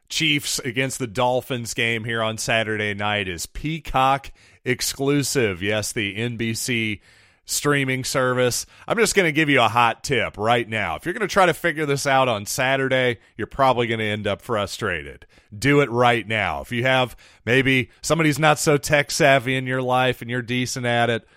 Chiefs 0.07 0.57
against 0.59 0.97
the 0.97 1.05
Dolphins 1.05 1.73
game 1.73 2.05
here 2.05 2.23
on 2.23 2.37
Saturday 2.37 2.93
night 2.93 3.27
is 3.27 3.45
Peacock 3.45 4.31
exclusive. 4.63 5.61
Yes, 5.61 5.91
the 5.91 6.15
NBC 6.15 7.01
streaming 7.49 8.03
service. 8.03 8.65
I'm 8.87 8.97
just 8.97 9.15
going 9.15 9.25
to 9.25 9.31
give 9.31 9.49
you 9.49 9.61
a 9.61 9.67
hot 9.67 10.03
tip 10.03 10.37
right 10.37 10.67
now. 10.67 10.95
If 10.95 11.05
you're 11.05 11.13
going 11.13 11.27
to 11.27 11.31
try 11.31 11.45
to 11.45 11.53
figure 11.53 11.85
this 11.85 12.05
out 12.05 12.27
on 12.27 12.45
Saturday, 12.45 13.19
you're 13.37 13.47
probably 13.47 13.87
going 13.87 13.99
to 13.99 14.05
end 14.05 14.27
up 14.27 14.41
frustrated. 14.41 15.25
Do 15.57 15.81
it 15.81 15.89
right 15.89 16.27
now. 16.27 16.61
If 16.61 16.71
you 16.71 16.83
have 16.83 17.15
maybe 17.45 17.89
somebody's 18.01 18.39
not 18.39 18.59
so 18.59 18.77
tech 18.77 19.11
savvy 19.11 19.55
in 19.55 19.65
your 19.65 19.81
life 19.81 20.21
and 20.21 20.29
you're 20.29 20.41
decent 20.41 20.85
at 20.85 21.09
it, 21.09 21.27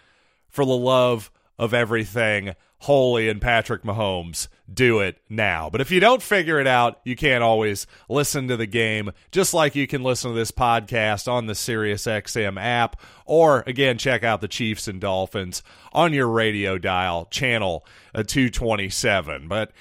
for 0.48 0.64
the 0.66 0.76
love 0.76 1.30
of 1.58 1.74
everything 1.74 2.54
holy 2.80 3.28
and 3.28 3.40
Patrick 3.40 3.82
Mahomes, 3.84 4.48
do 4.74 5.00
it 5.00 5.18
now. 5.28 5.68
But 5.70 5.80
if 5.80 5.90
you 5.90 6.00
don't 6.00 6.22
figure 6.22 6.60
it 6.60 6.66
out, 6.66 7.00
you 7.04 7.16
can't 7.16 7.42
always 7.42 7.86
listen 8.08 8.48
to 8.48 8.56
the 8.56 8.66
game, 8.66 9.10
just 9.30 9.54
like 9.54 9.74
you 9.74 9.86
can 9.86 10.02
listen 10.02 10.30
to 10.30 10.36
this 10.36 10.50
podcast 10.50 11.30
on 11.30 11.46
the 11.46 11.52
SiriusXM 11.52 12.60
app, 12.60 13.00
or 13.26 13.62
again, 13.66 13.98
check 13.98 14.22
out 14.22 14.40
the 14.40 14.48
Chiefs 14.48 14.88
and 14.88 15.00
Dolphins 15.00 15.62
on 15.92 16.12
your 16.12 16.28
radio 16.28 16.78
dial, 16.78 17.26
channel 17.26 17.84
uh, 18.14 18.22
227. 18.22 19.48
But 19.48 19.72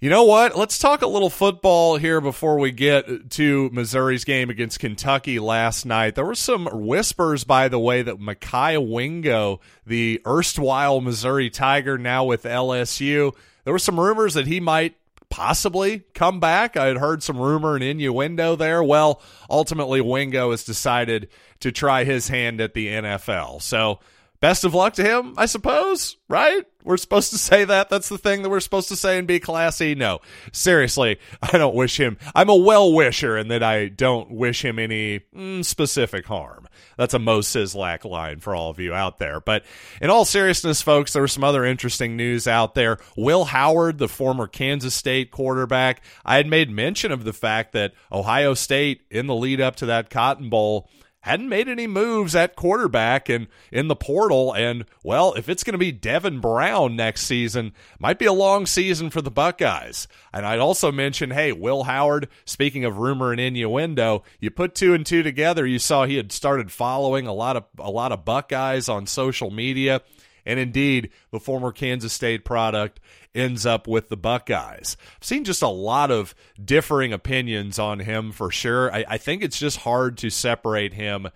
you 0.00 0.08
know 0.08 0.24
what? 0.24 0.56
Let's 0.56 0.78
talk 0.78 1.02
a 1.02 1.06
little 1.06 1.28
football 1.28 1.98
here 1.98 2.22
before 2.22 2.58
we 2.58 2.70
get 2.70 3.28
to 3.32 3.68
Missouri's 3.70 4.24
game 4.24 4.48
against 4.48 4.80
Kentucky 4.80 5.38
last 5.38 5.84
night. 5.84 6.14
There 6.14 6.24
were 6.24 6.34
some 6.34 6.66
whispers, 6.72 7.44
by 7.44 7.68
the 7.68 7.78
way, 7.78 8.00
that 8.00 8.18
Mekhi 8.18 8.78
Wingo, 8.90 9.60
the 9.84 10.22
erstwhile 10.26 11.02
Missouri 11.02 11.50
Tiger, 11.50 11.98
now 11.98 12.24
with 12.24 12.44
LSU, 12.44 13.34
there 13.64 13.72
were 13.72 13.78
some 13.78 13.98
rumors 13.98 14.34
that 14.34 14.46
he 14.46 14.60
might 14.60 14.96
possibly 15.28 16.02
come 16.12 16.40
back. 16.40 16.76
I 16.76 16.86
had 16.86 16.98
heard 16.98 17.22
some 17.22 17.38
rumor 17.38 17.74
and 17.76 17.84
innuendo 17.84 18.56
there. 18.56 18.82
Well, 18.82 19.22
ultimately, 19.48 20.00
Wingo 20.00 20.50
has 20.50 20.64
decided 20.64 21.28
to 21.60 21.72
try 21.72 22.04
his 22.04 22.28
hand 22.28 22.60
at 22.60 22.74
the 22.74 22.88
NFL. 22.88 23.62
So, 23.62 24.00
best 24.40 24.64
of 24.64 24.74
luck 24.74 24.94
to 24.94 25.04
him, 25.04 25.34
I 25.36 25.46
suppose, 25.46 26.16
right? 26.28 26.64
We're 26.82 26.96
supposed 26.96 27.30
to 27.30 27.38
say 27.38 27.64
that. 27.64 27.90
That's 27.90 28.08
the 28.08 28.18
thing 28.18 28.42
that 28.42 28.48
we're 28.48 28.60
supposed 28.60 28.88
to 28.88 28.96
say 28.96 29.18
and 29.18 29.28
be 29.28 29.38
classy. 29.38 29.94
No, 29.94 30.20
seriously, 30.52 31.18
I 31.42 31.58
don't 31.58 31.74
wish 31.74 32.00
him. 32.00 32.16
I'm 32.34 32.48
a 32.48 32.56
well 32.56 32.92
wisher 32.92 33.36
and 33.36 33.50
that 33.50 33.62
I 33.62 33.88
don't 33.88 34.30
wish 34.30 34.64
him 34.64 34.78
any 34.78 35.20
mm, 35.34 35.64
specific 35.64 36.26
harm. 36.26 36.66
That's 36.96 37.14
a 37.14 37.18
Mo 37.18 37.40
Sislak 37.40 38.04
line 38.04 38.40
for 38.40 38.54
all 38.54 38.70
of 38.70 38.78
you 38.78 38.94
out 38.94 39.18
there. 39.18 39.40
But 39.40 39.64
in 40.00 40.10
all 40.10 40.24
seriousness, 40.24 40.80
folks, 40.82 41.12
there 41.12 41.22
was 41.22 41.32
some 41.32 41.44
other 41.44 41.64
interesting 41.64 42.16
news 42.16 42.46
out 42.46 42.74
there. 42.74 42.98
Will 43.16 43.44
Howard, 43.44 43.98
the 43.98 44.08
former 44.08 44.46
Kansas 44.46 44.94
State 44.94 45.30
quarterback, 45.30 46.02
I 46.24 46.36
had 46.36 46.46
made 46.46 46.70
mention 46.70 47.12
of 47.12 47.24
the 47.24 47.32
fact 47.32 47.72
that 47.72 47.92
Ohio 48.10 48.54
State, 48.54 49.02
in 49.10 49.26
the 49.26 49.34
lead 49.34 49.60
up 49.60 49.76
to 49.76 49.86
that 49.86 50.10
Cotton 50.10 50.48
Bowl, 50.48 50.88
hadn't 51.22 51.48
made 51.48 51.68
any 51.68 51.86
moves 51.86 52.34
at 52.34 52.56
quarterback 52.56 53.28
and 53.28 53.46
in 53.70 53.88
the 53.88 53.96
portal. 53.96 54.54
And 54.54 54.84
well, 55.02 55.34
if 55.34 55.48
it's 55.48 55.62
going 55.62 55.72
to 55.72 55.78
be 55.78 55.92
Devin 55.92 56.40
Brown 56.40 56.96
next 56.96 57.22
season, 57.22 57.72
might 57.98 58.18
be 58.18 58.26
a 58.26 58.32
long 58.32 58.66
season 58.66 59.10
for 59.10 59.20
the 59.20 59.30
Buckeyes. 59.30 60.08
And 60.32 60.46
I'd 60.46 60.58
also 60.58 60.90
mention, 60.90 61.30
hey, 61.30 61.52
Will 61.52 61.84
Howard, 61.84 62.28
speaking 62.44 62.84
of 62.84 62.98
rumor 62.98 63.32
and 63.32 63.40
innuendo, 63.40 64.22
you 64.38 64.50
put 64.50 64.74
two 64.74 64.94
and 64.94 65.04
two 65.04 65.22
together, 65.22 65.66
you 65.66 65.78
saw 65.78 66.04
he 66.04 66.16
had 66.16 66.32
started 66.32 66.72
following 66.72 67.26
a 67.26 67.34
lot 67.34 67.56
of 67.56 67.64
a 67.78 67.90
lot 67.90 68.12
of 68.12 68.24
Buckeyes 68.24 68.88
on 68.88 69.06
social 69.06 69.50
media. 69.50 70.02
And 70.44 70.58
indeed, 70.58 71.10
the 71.30 71.40
former 71.40 71.72
Kansas 71.72 72.12
State 72.12 72.44
product 72.44 73.00
ends 73.34 73.64
up 73.64 73.86
with 73.86 74.08
the 74.08 74.16
Buckeyes. 74.16 74.96
I've 75.16 75.24
seen 75.24 75.44
just 75.44 75.62
a 75.62 75.68
lot 75.68 76.10
of 76.10 76.34
differing 76.62 77.12
opinions 77.12 77.78
on 77.78 78.00
him 78.00 78.32
for 78.32 78.50
sure. 78.50 78.92
I, 78.92 79.04
I 79.08 79.18
think 79.18 79.42
it's 79.42 79.58
just 79.58 79.78
hard 79.78 80.16
to 80.18 80.30
separate 80.30 80.94
him 80.94 81.28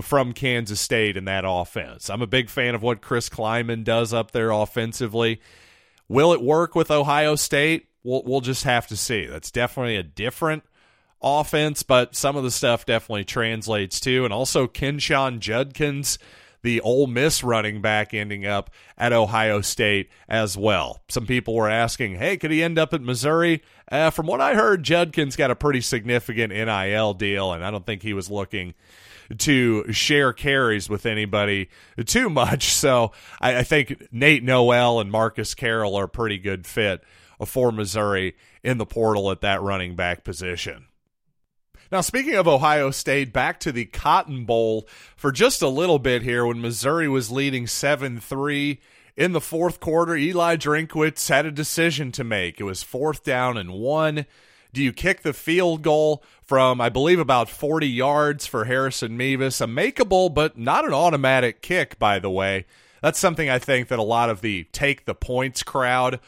from 0.00 0.32
Kansas 0.32 0.80
State 0.80 1.16
in 1.16 1.24
that 1.24 1.44
offense. 1.46 2.08
I'm 2.10 2.22
a 2.22 2.26
big 2.26 2.48
fan 2.48 2.74
of 2.74 2.82
what 2.82 3.02
Chris 3.02 3.28
Klieman 3.28 3.84
does 3.84 4.14
up 4.14 4.30
there 4.30 4.50
offensively. 4.50 5.40
Will 6.08 6.32
it 6.32 6.42
work 6.42 6.74
with 6.74 6.90
Ohio 6.90 7.36
State? 7.36 7.88
We'll, 8.02 8.22
we'll 8.24 8.40
just 8.40 8.64
have 8.64 8.86
to 8.88 8.96
see. 8.96 9.26
That's 9.26 9.50
definitely 9.50 9.96
a 9.96 10.02
different 10.02 10.62
offense, 11.22 11.82
but 11.82 12.16
some 12.16 12.36
of 12.36 12.44
the 12.44 12.50
stuff 12.50 12.86
definitely 12.86 13.24
translates 13.24 14.00
too. 14.00 14.24
And 14.24 14.32
also, 14.32 14.66
Quinshon 14.66 15.40
Judkins 15.40 16.18
the 16.62 16.80
Ole 16.80 17.06
Miss 17.06 17.42
running 17.42 17.80
back 17.80 18.12
ending 18.12 18.46
up 18.46 18.70
at 18.98 19.12
Ohio 19.12 19.60
State 19.60 20.10
as 20.28 20.56
well. 20.56 21.00
Some 21.08 21.26
people 21.26 21.54
were 21.54 21.68
asking, 21.68 22.16
hey, 22.16 22.36
could 22.36 22.50
he 22.50 22.62
end 22.62 22.78
up 22.78 22.92
at 22.92 23.00
Missouri? 23.00 23.62
Uh, 23.90 24.10
from 24.10 24.26
what 24.26 24.40
I 24.40 24.54
heard, 24.54 24.82
Judkins 24.82 25.36
got 25.36 25.50
a 25.50 25.56
pretty 25.56 25.80
significant 25.80 26.52
NIL 26.52 27.14
deal, 27.14 27.52
and 27.52 27.64
I 27.64 27.70
don't 27.70 27.86
think 27.86 28.02
he 28.02 28.12
was 28.12 28.30
looking 28.30 28.74
to 29.38 29.92
share 29.92 30.32
carries 30.32 30.88
with 30.88 31.06
anybody 31.06 31.68
too 32.06 32.30
much. 32.30 32.74
So 32.80 33.12
I, 33.42 33.58
I 33.58 33.62
think 33.62 34.08
Nate 34.10 34.42
Noel 34.42 35.00
and 35.00 35.10
Marcus 35.10 35.54
Carroll 35.54 35.96
are 35.96 36.04
a 36.04 36.08
pretty 36.08 36.38
good 36.38 36.66
fit 36.66 37.02
for 37.44 37.70
Missouri 37.70 38.36
in 38.62 38.78
the 38.78 38.86
portal 38.86 39.30
at 39.30 39.42
that 39.42 39.60
running 39.60 39.96
back 39.96 40.24
position. 40.24 40.86
Now, 41.92 42.02
speaking 42.02 42.36
of 42.36 42.46
Ohio 42.46 42.92
State, 42.92 43.32
back 43.32 43.58
to 43.60 43.72
the 43.72 43.84
Cotton 43.84 44.44
Bowl 44.44 44.86
for 45.16 45.32
just 45.32 45.60
a 45.60 45.68
little 45.68 45.98
bit 45.98 46.22
here 46.22 46.46
when 46.46 46.60
Missouri 46.60 47.08
was 47.08 47.32
leading 47.32 47.66
7 47.66 48.20
3 48.20 48.80
in 49.16 49.32
the 49.32 49.40
fourth 49.40 49.80
quarter. 49.80 50.14
Eli 50.14 50.54
Drinkwitz 50.54 51.28
had 51.28 51.46
a 51.46 51.50
decision 51.50 52.12
to 52.12 52.22
make. 52.22 52.60
It 52.60 52.64
was 52.64 52.84
fourth 52.84 53.24
down 53.24 53.56
and 53.56 53.72
one. 53.72 54.26
Do 54.72 54.84
you 54.84 54.92
kick 54.92 55.22
the 55.22 55.32
field 55.32 55.82
goal 55.82 56.22
from, 56.44 56.80
I 56.80 56.90
believe, 56.90 57.18
about 57.18 57.50
40 57.50 57.88
yards 57.88 58.46
for 58.46 58.66
Harrison 58.66 59.16
Mevis? 59.16 59.60
A 59.60 59.66
makeable, 59.66 60.32
but 60.32 60.56
not 60.56 60.84
an 60.84 60.94
automatic 60.94 61.60
kick, 61.60 61.98
by 61.98 62.20
the 62.20 62.30
way. 62.30 62.66
That's 63.02 63.18
something 63.18 63.50
I 63.50 63.58
think 63.58 63.88
that 63.88 63.98
a 63.98 64.04
lot 64.04 64.30
of 64.30 64.42
the 64.42 64.68
take 64.70 65.06
the 65.06 65.14
points 65.16 65.64
crowd 65.64 66.20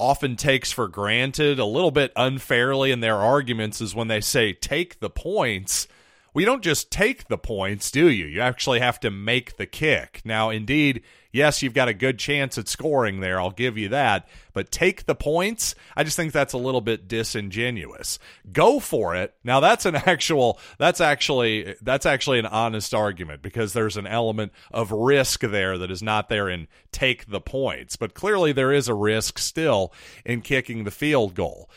often 0.00 0.34
takes 0.34 0.72
for 0.72 0.88
granted 0.88 1.58
a 1.58 1.64
little 1.64 1.90
bit 1.90 2.10
unfairly 2.16 2.90
in 2.90 3.00
their 3.00 3.16
arguments 3.16 3.80
is 3.80 3.94
when 3.94 4.08
they 4.08 4.20
say 4.20 4.52
take 4.52 4.98
the 4.98 5.10
points. 5.10 5.86
We 6.32 6.44
don't 6.44 6.62
just 6.62 6.90
take 6.90 7.28
the 7.28 7.38
points, 7.38 7.90
do 7.90 8.08
you? 8.08 8.26
You 8.26 8.40
actually 8.40 8.80
have 8.80 9.00
to 9.00 9.10
make 9.10 9.56
the 9.56 9.66
kick. 9.66 10.22
Now, 10.24 10.50
indeed, 10.50 11.02
yes, 11.32 11.62
you've 11.62 11.74
got 11.74 11.88
a 11.88 11.94
good 11.94 12.18
chance 12.18 12.56
at 12.58 12.68
scoring 12.68 13.20
there. 13.20 13.40
I'll 13.40 13.50
give 13.50 13.76
you 13.76 13.88
that. 13.88 14.28
But 14.52 14.70
take 14.70 15.06
the 15.06 15.14
points, 15.14 15.74
I 15.96 16.04
just 16.04 16.16
think 16.16 16.32
that's 16.32 16.52
a 16.52 16.58
little 16.58 16.80
bit 16.80 17.08
disingenuous. 17.08 18.18
Go 18.52 18.80
for 18.80 19.14
it. 19.14 19.34
Now 19.44 19.60
that's 19.60 19.86
an 19.86 19.94
actual 20.06 20.58
that's 20.78 21.00
actually 21.00 21.76
that's 21.82 22.06
actually 22.06 22.38
an 22.38 22.46
honest 22.46 22.94
argument 22.94 23.42
because 23.42 23.72
there's 23.72 23.96
an 23.96 24.06
element 24.06 24.52
of 24.70 24.92
risk 24.92 25.40
there 25.40 25.78
that 25.78 25.90
is 25.90 26.02
not 26.02 26.28
there 26.28 26.48
in 26.48 26.68
take 26.92 27.30
the 27.30 27.40
points. 27.40 27.96
But 27.96 28.14
clearly 28.14 28.52
there 28.52 28.72
is 28.72 28.88
a 28.88 28.94
risk 28.94 29.38
still 29.38 29.92
in 30.24 30.42
kicking 30.42 30.84
the 30.84 30.90
field 30.90 31.34
goal. 31.34 31.70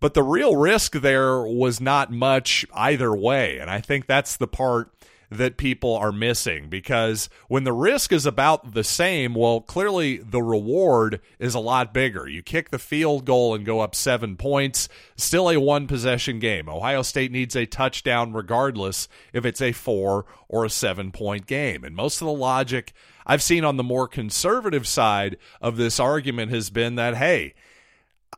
But 0.00 0.14
the 0.14 0.22
real 0.22 0.56
risk 0.56 0.92
there 0.92 1.42
was 1.42 1.80
not 1.80 2.12
much 2.12 2.64
either 2.72 3.14
way. 3.14 3.58
And 3.58 3.70
I 3.70 3.80
think 3.80 4.06
that's 4.06 4.36
the 4.36 4.46
part 4.46 4.92
that 5.30 5.58
people 5.58 5.94
are 5.94 6.12
missing 6.12 6.68
because 6.68 7.28
when 7.48 7.64
the 7.64 7.72
risk 7.72 8.12
is 8.12 8.24
about 8.24 8.72
the 8.72 8.84
same, 8.84 9.34
well, 9.34 9.60
clearly 9.60 10.18
the 10.18 10.42
reward 10.42 11.20
is 11.38 11.54
a 11.54 11.60
lot 11.60 11.92
bigger. 11.92 12.26
You 12.26 12.42
kick 12.42 12.70
the 12.70 12.78
field 12.78 13.26
goal 13.26 13.54
and 13.54 13.66
go 13.66 13.80
up 13.80 13.94
seven 13.94 14.36
points, 14.36 14.88
still 15.16 15.50
a 15.50 15.60
one 15.60 15.86
possession 15.86 16.38
game. 16.38 16.68
Ohio 16.68 17.02
State 17.02 17.30
needs 17.30 17.54
a 17.54 17.66
touchdown 17.66 18.32
regardless 18.32 19.08
if 19.32 19.44
it's 19.44 19.60
a 19.60 19.72
four 19.72 20.24
or 20.48 20.64
a 20.64 20.70
seven 20.70 21.12
point 21.12 21.46
game. 21.46 21.84
And 21.84 21.94
most 21.94 22.22
of 22.22 22.26
the 22.26 22.32
logic 22.32 22.94
I've 23.26 23.42
seen 23.42 23.64
on 23.64 23.76
the 23.76 23.82
more 23.82 24.08
conservative 24.08 24.86
side 24.86 25.36
of 25.60 25.76
this 25.76 26.00
argument 26.00 26.50
has 26.52 26.70
been 26.70 26.94
that, 26.94 27.16
hey, 27.16 27.52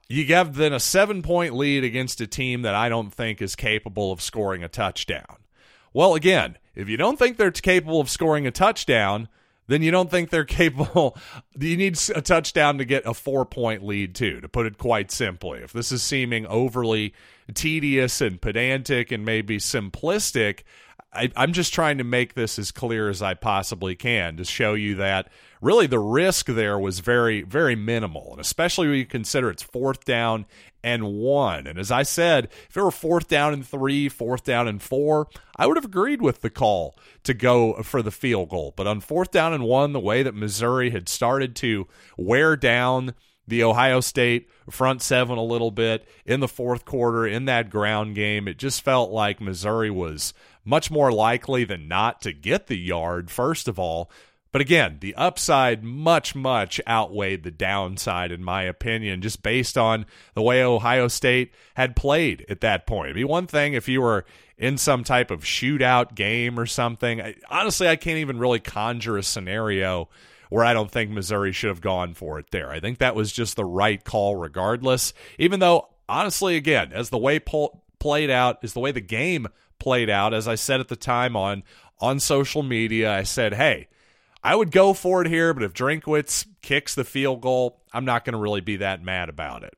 you 0.08 0.24
have 0.34 0.56
then 0.56 0.72
a 0.72 0.80
seven 0.80 1.22
point 1.22 1.54
lead 1.54 1.84
against 1.84 2.20
a 2.20 2.26
team 2.26 2.62
that 2.62 2.74
I 2.74 2.88
don't 2.88 3.12
think 3.12 3.40
is 3.40 3.54
capable 3.54 4.12
of 4.12 4.20
scoring 4.20 4.64
a 4.64 4.68
touchdown. 4.68 5.36
Well, 5.92 6.14
again, 6.14 6.58
if 6.74 6.88
you 6.88 6.96
don't 6.96 7.18
think 7.18 7.36
they're 7.36 7.50
capable 7.50 8.00
of 8.00 8.10
scoring 8.10 8.46
a 8.46 8.50
touchdown, 8.50 9.28
then 9.66 9.82
you 9.82 9.90
don't 9.92 10.10
think 10.10 10.30
they're 10.30 10.44
capable. 10.44 11.16
You 11.58 11.76
need 11.76 11.98
a 12.14 12.20
touchdown 12.20 12.78
to 12.78 12.84
get 12.84 13.06
a 13.06 13.14
four 13.14 13.46
point 13.46 13.84
lead, 13.84 14.14
too, 14.14 14.40
to 14.40 14.48
put 14.48 14.66
it 14.66 14.78
quite 14.78 15.10
simply. 15.10 15.60
If 15.60 15.72
this 15.72 15.92
is 15.92 16.02
seeming 16.02 16.46
overly 16.46 17.14
tedious 17.54 18.20
and 18.20 18.40
pedantic 18.40 19.12
and 19.12 19.24
maybe 19.24 19.58
simplistic, 19.58 20.62
I, 21.12 21.30
I'm 21.34 21.52
just 21.52 21.74
trying 21.74 21.98
to 21.98 22.04
make 22.04 22.34
this 22.34 22.58
as 22.58 22.70
clear 22.70 23.08
as 23.08 23.20
I 23.20 23.34
possibly 23.34 23.96
can 23.96 24.36
to 24.36 24.44
show 24.44 24.74
you 24.74 24.94
that 24.96 25.28
really 25.60 25.86
the 25.86 25.98
risk 25.98 26.46
there 26.46 26.78
was 26.78 27.00
very, 27.00 27.42
very 27.42 27.74
minimal. 27.74 28.30
And 28.32 28.40
especially 28.40 28.88
when 28.88 28.98
you 28.98 29.06
consider 29.06 29.50
it's 29.50 29.62
fourth 29.62 30.04
down 30.04 30.46
and 30.84 31.12
one. 31.12 31.66
And 31.66 31.78
as 31.78 31.90
I 31.90 32.04
said, 32.04 32.48
if 32.68 32.76
it 32.76 32.82
were 32.82 32.92
fourth 32.92 33.28
down 33.28 33.52
and 33.52 33.66
three, 33.66 34.08
fourth 34.08 34.44
down 34.44 34.68
and 34.68 34.80
four, 34.80 35.28
I 35.56 35.66
would 35.66 35.76
have 35.76 35.84
agreed 35.84 36.22
with 36.22 36.42
the 36.42 36.50
call 36.50 36.96
to 37.24 37.34
go 37.34 37.82
for 37.82 38.02
the 38.02 38.12
field 38.12 38.50
goal. 38.50 38.72
But 38.76 38.86
on 38.86 39.00
fourth 39.00 39.32
down 39.32 39.52
and 39.52 39.64
one, 39.64 39.92
the 39.92 40.00
way 40.00 40.22
that 40.22 40.34
Missouri 40.34 40.90
had 40.90 41.08
started 41.08 41.56
to 41.56 41.88
wear 42.16 42.56
down 42.56 43.14
the 43.48 43.64
Ohio 43.64 44.00
State 44.00 44.48
front 44.70 45.02
seven 45.02 45.36
a 45.36 45.42
little 45.42 45.72
bit 45.72 46.08
in 46.24 46.38
the 46.40 46.48
fourth 46.48 46.84
quarter 46.84 47.26
in 47.26 47.46
that 47.46 47.68
ground 47.68 48.14
game, 48.14 48.46
it 48.46 48.56
just 48.56 48.82
felt 48.82 49.10
like 49.10 49.40
Missouri 49.40 49.90
was 49.90 50.32
much 50.64 50.90
more 50.90 51.12
likely 51.12 51.64
than 51.64 51.88
not 51.88 52.20
to 52.22 52.32
get 52.32 52.66
the 52.66 52.78
yard, 52.78 53.30
first 53.30 53.68
of 53.68 53.78
all. 53.78 54.10
But 54.52 54.60
again, 54.60 54.98
the 55.00 55.14
upside 55.14 55.84
much, 55.84 56.34
much 56.34 56.80
outweighed 56.88 57.44
the 57.44 57.52
downside, 57.52 58.32
in 58.32 58.42
my 58.42 58.64
opinion, 58.64 59.22
just 59.22 59.42
based 59.42 59.78
on 59.78 60.06
the 60.34 60.42
way 60.42 60.62
Ohio 60.62 61.06
State 61.06 61.54
had 61.74 61.94
played 61.94 62.44
at 62.48 62.60
that 62.62 62.84
point. 62.84 63.06
It'd 63.06 63.16
be 63.16 63.24
one 63.24 63.46
thing 63.46 63.74
if 63.74 63.88
you 63.88 64.02
were 64.02 64.24
in 64.58 64.76
some 64.76 65.04
type 65.04 65.30
of 65.30 65.44
shootout 65.44 66.16
game 66.16 66.58
or 66.58 66.66
something. 66.66 67.22
I, 67.22 67.36
honestly, 67.48 67.88
I 67.88 67.94
can't 67.94 68.18
even 68.18 68.40
really 68.40 68.58
conjure 68.58 69.16
a 69.16 69.22
scenario 69.22 70.08
where 70.50 70.64
I 70.64 70.74
don't 70.74 70.90
think 70.90 71.10
Missouri 71.12 71.52
should 71.52 71.68
have 71.68 71.80
gone 71.80 72.14
for 72.14 72.40
it 72.40 72.50
there. 72.50 72.70
I 72.70 72.80
think 72.80 72.98
that 72.98 73.14
was 73.14 73.30
just 73.30 73.54
the 73.54 73.64
right 73.64 74.02
call, 74.02 74.34
regardless. 74.34 75.14
Even 75.38 75.60
though, 75.60 75.88
honestly, 76.08 76.56
again, 76.56 76.92
as 76.92 77.10
the 77.10 77.18
way 77.18 77.38
played 77.38 78.30
out, 78.30 78.58
is 78.62 78.72
the 78.72 78.80
way 78.80 78.90
the 78.90 79.00
game 79.00 79.46
played 79.80 80.10
out. 80.10 80.34
As 80.34 80.46
I 80.46 80.54
said 80.54 80.80
at 80.80 80.88
the 80.88 80.96
time 80.96 81.34
on 81.34 81.62
on 81.98 82.20
social 82.20 82.62
media, 82.62 83.12
I 83.12 83.24
said, 83.24 83.54
"Hey, 83.54 83.88
I 84.42 84.54
would 84.54 84.70
go 84.70 84.94
for 84.94 85.22
it 85.22 85.28
here, 85.28 85.52
but 85.52 85.62
if 85.62 85.72
Drinkwitz 85.72 86.46
kicks 86.62 86.94
the 86.94 87.04
field 87.04 87.40
goal, 87.40 87.80
I'm 87.92 88.04
not 88.04 88.24
going 88.24 88.34
to 88.34 88.38
really 88.38 88.60
be 88.60 88.76
that 88.76 89.02
mad 89.02 89.28
about 89.28 89.64
it." 89.64 89.74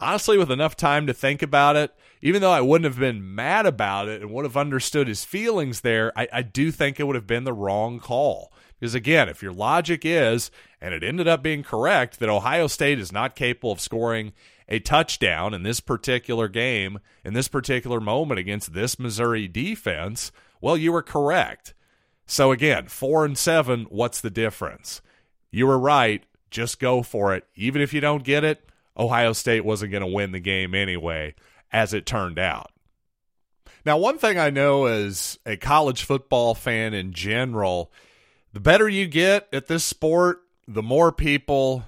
Honestly, 0.00 0.38
with 0.38 0.50
enough 0.50 0.76
time 0.76 1.06
to 1.06 1.12
think 1.12 1.42
about 1.42 1.76
it, 1.76 1.94
even 2.22 2.40
though 2.40 2.52
I 2.52 2.60
wouldn't 2.60 2.86
have 2.86 2.98
been 2.98 3.34
mad 3.34 3.66
about 3.66 4.08
it 4.08 4.22
and 4.22 4.30
would 4.30 4.44
have 4.44 4.56
understood 4.56 5.08
his 5.08 5.24
feelings 5.24 5.82
there, 5.82 6.12
I, 6.16 6.28
I 6.32 6.42
do 6.42 6.70
think 6.70 6.98
it 6.98 7.04
would 7.04 7.16
have 7.16 7.26
been 7.26 7.44
the 7.44 7.52
wrong 7.52 7.98
call. 7.98 8.52
Because 8.78 8.94
again, 8.94 9.28
if 9.28 9.42
your 9.42 9.52
logic 9.52 10.02
is, 10.04 10.50
and 10.80 10.94
it 10.94 11.04
ended 11.04 11.28
up 11.28 11.42
being 11.42 11.62
correct, 11.62 12.18
that 12.18 12.30
Ohio 12.30 12.66
State 12.66 12.98
is 12.98 13.12
not 13.12 13.36
capable 13.36 13.72
of 13.72 13.80
scoring 13.80 14.32
a 14.70 14.78
touchdown 14.78 15.52
in 15.52 15.64
this 15.64 15.80
particular 15.80 16.48
game, 16.48 17.00
in 17.24 17.34
this 17.34 17.48
particular 17.48 18.00
moment 18.00 18.38
against 18.38 18.72
this 18.72 18.98
Missouri 18.98 19.48
defense, 19.48 20.30
well, 20.60 20.76
you 20.76 20.92
were 20.92 21.02
correct. 21.02 21.74
So 22.26 22.52
again, 22.52 22.86
four 22.86 23.24
and 23.24 23.36
seven, 23.36 23.86
what's 23.90 24.20
the 24.20 24.30
difference? 24.30 25.02
You 25.50 25.66
were 25.66 25.78
right. 25.78 26.24
Just 26.50 26.78
go 26.78 27.02
for 27.02 27.34
it. 27.34 27.44
Even 27.56 27.82
if 27.82 27.92
you 27.92 28.00
don't 28.00 28.24
get 28.24 28.44
it, 28.44 28.64
Ohio 28.96 29.32
State 29.32 29.64
wasn't 29.64 29.92
going 29.92 30.02
to 30.02 30.06
win 30.06 30.32
the 30.32 30.40
game 30.40 30.74
anyway, 30.74 31.34
as 31.72 31.92
it 31.92 32.06
turned 32.06 32.38
out. 32.38 32.70
Now, 33.84 33.98
one 33.98 34.18
thing 34.18 34.38
I 34.38 34.50
know 34.50 34.86
as 34.86 35.38
a 35.46 35.56
college 35.56 36.04
football 36.04 36.54
fan 36.54 36.94
in 36.94 37.12
general 37.12 37.92
the 38.52 38.60
better 38.60 38.88
you 38.88 39.06
get 39.06 39.48
at 39.52 39.68
this 39.68 39.84
sport, 39.84 40.42
the 40.66 40.82
more 40.82 41.12
people 41.12 41.84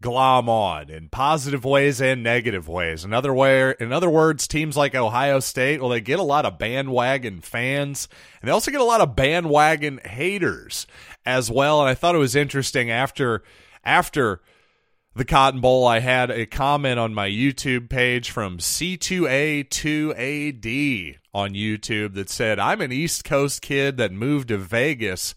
glom 0.00 0.48
on 0.48 0.88
in 0.90 1.08
positive 1.08 1.64
ways 1.64 2.00
and 2.00 2.22
negative 2.22 2.68
ways. 2.68 3.04
In 3.04 3.12
other 3.12 3.34
way, 3.34 3.74
in 3.80 3.92
other 3.92 4.08
words, 4.08 4.46
teams 4.46 4.76
like 4.76 4.94
Ohio 4.94 5.40
State, 5.40 5.80
well, 5.80 5.90
they 5.90 6.00
get 6.00 6.20
a 6.20 6.24
lot 6.24 6.46
of 6.46 6.58
bandwagon 6.58 7.40
fans, 7.40 8.08
and 8.40 8.48
they 8.48 8.52
also 8.52 8.70
get 8.70 8.80
a 8.80 8.84
lot 8.84 9.00
of 9.00 9.16
bandwagon 9.16 9.98
haters 10.04 10.86
as 11.26 11.50
well. 11.50 11.80
And 11.80 11.88
I 11.88 11.94
thought 11.94 12.14
it 12.14 12.18
was 12.18 12.36
interesting 12.36 12.90
after 12.90 13.42
after 13.84 14.40
the 15.14 15.24
Cotton 15.24 15.60
Bowl, 15.60 15.86
I 15.86 15.98
had 15.98 16.30
a 16.30 16.46
comment 16.46 17.00
on 17.00 17.12
my 17.12 17.28
YouTube 17.28 17.88
page 17.88 18.30
from 18.30 18.58
C2A2AD 18.58 21.16
on 21.34 21.54
YouTube 21.54 22.14
that 22.14 22.30
said, 22.30 22.60
"I'm 22.60 22.80
an 22.80 22.92
East 22.92 23.24
Coast 23.24 23.62
kid 23.62 23.96
that 23.96 24.12
moved 24.12 24.46
to 24.48 24.58
Vegas." 24.58 25.34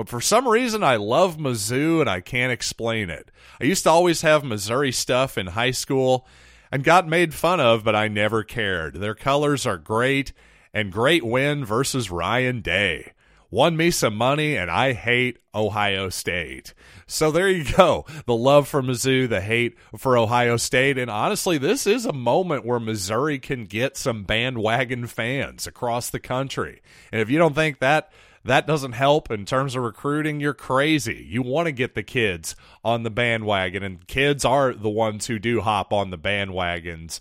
But 0.00 0.08
for 0.08 0.22
some 0.22 0.48
reason, 0.48 0.82
I 0.82 0.96
love 0.96 1.36
Mizzou 1.36 2.00
and 2.00 2.08
I 2.08 2.22
can't 2.22 2.50
explain 2.50 3.10
it. 3.10 3.30
I 3.60 3.64
used 3.64 3.82
to 3.82 3.90
always 3.90 4.22
have 4.22 4.42
Missouri 4.42 4.92
stuff 4.92 5.36
in 5.36 5.48
high 5.48 5.72
school 5.72 6.26
and 6.72 6.82
got 6.82 7.06
made 7.06 7.34
fun 7.34 7.60
of, 7.60 7.84
but 7.84 7.94
I 7.94 8.08
never 8.08 8.42
cared. 8.42 8.94
Their 8.94 9.14
colors 9.14 9.66
are 9.66 9.76
great 9.76 10.32
and 10.72 10.90
great 10.90 11.22
win 11.22 11.66
versus 11.66 12.10
Ryan 12.10 12.62
Day. 12.62 13.12
Won 13.50 13.76
me 13.76 13.90
some 13.90 14.16
money 14.16 14.56
and 14.56 14.70
I 14.70 14.94
hate 14.94 15.36
Ohio 15.54 16.08
State. 16.08 16.72
So 17.06 17.30
there 17.30 17.50
you 17.50 17.70
go. 17.70 18.06
The 18.24 18.34
love 18.34 18.68
for 18.68 18.80
Mizzou, 18.82 19.28
the 19.28 19.42
hate 19.42 19.76
for 19.98 20.16
Ohio 20.16 20.56
State. 20.56 20.96
And 20.96 21.10
honestly, 21.10 21.58
this 21.58 21.86
is 21.86 22.06
a 22.06 22.12
moment 22.14 22.64
where 22.64 22.80
Missouri 22.80 23.38
can 23.38 23.66
get 23.66 23.98
some 23.98 24.24
bandwagon 24.24 25.08
fans 25.08 25.66
across 25.66 26.08
the 26.08 26.20
country. 26.20 26.80
And 27.12 27.20
if 27.20 27.28
you 27.28 27.36
don't 27.36 27.54
think 27.54 27.80
that 27.80 28.10
that 28.44 28.66
doesn't 28.66 28.92
help 28.92 29.30
in 29.30 29.44
terms 29.44 29.76
of 29.76 29.82
recruiting, 29.82 30.40
you're 30.40 30.54
crazy. 30.54 31.26
You 31.28 31.42
want 31.42 31.66
to 31.66 31.72
get 31.72 31.94
the 31.94 32.02
kids 32.02 32.56
on 32.84 33.02
the 33.02 33.10
bandwagon, 33.10 33.82
and 33.82 34.06
kids 34.06 34.44
are 34.44 34.72
the 34.72 34.90
ones 34.90 35.26
who 35.26 35.38
do 35.38 35.60
hop 35.60 35.92
on 35.92 36.10
the 36.10 36.18
bandwagons 36.18 37.20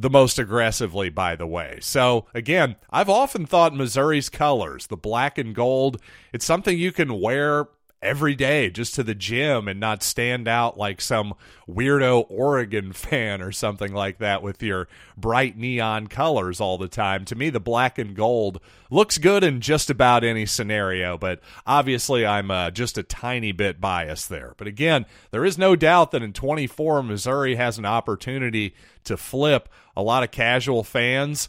the 0.00 0.10
most 0.10 0.38
aggressively, 0.38 1.08
by 1.10 1.34
the 1.34 1.46
way. 1.46 1.78
So, 1.80 2.26
again, 2.32 2.76
I've 2.90 3.08
often 3.08 3.46
thought 3.46 3.74
Missouri's 3.74 4.28
colors, 4.28 4.86
the 4.86 4.96
black 4.96 5.38
and 5.38 5.54
gold, 5.54 6.00
it's 6.32 6.44
something 6.44 6.78
you 6.78 6.92
can 6.92 7.20
wear 7.20 7.66
every 8.00 8.34
day 8.34 8.70
just 8.70 8.94
to 8.94 9.02
the 9.02 9.14
gym 9.14 9.66
and 9.66 9.80
not 9.80 10.02
stand 10.02 10.46
out 10.46 10.78
like 10.78 11.00
some 11.00 11.34
weirdo 11.68 12.24
Oregon 12.28 12.92
fan 12.94 13.42
or 13.42 13.50
something 13.50 13.92
like 13.92 14.18
that 14.18 14.42
with 14.42 14.62
your 14.62 14.88
bright 15.16 15.56
neon 15.56 16.06
colors 16.06 16.60
all 16.60 16.78
the 16.78 16.88
time. 16.88 17.24
To 17.26 17.34
me, 17.34 17.50
the 17.50 17.60
black 17.60 17.98
and 17.98 18.14
gold 18.14 18.60
looks 18.90 19.18
good 19.18 19.42
in 19.42 19.60
just 19.60 19.90
about 19.90 20.24
any 20.24 20.46
scenario, 20.46 21.18
but 21.18 21.40
obviously 21.66 22.24
I'm 22.24 22.50
uh, 22.50 22.70
just 22.70 22.98
a 22.98 23.02
tiny 23.02 23.52
bit 23.52 23.80
biased 23.80 24.28
there. 24.28 24.54
But 24.56 24.66
again, 24.68 25.06
there 25.30 25.44
is 25.44 25.58
no 25.58 25.74
doubt 25.74 26.12
that 26.12 26.22
in 26.22 26.32
24, 26.32 27.02
Missouri 27.02 27.56
has 27.56 27.78
an 27.78 27.86
opportunity 27.86 28.74
to 29.04 29.16
flip 29.16 29.68
a 29.96 30.02
lot 30.02 30.22
of 30.22 30.30
casual 30.30 30.84
fans. 30.84 31.48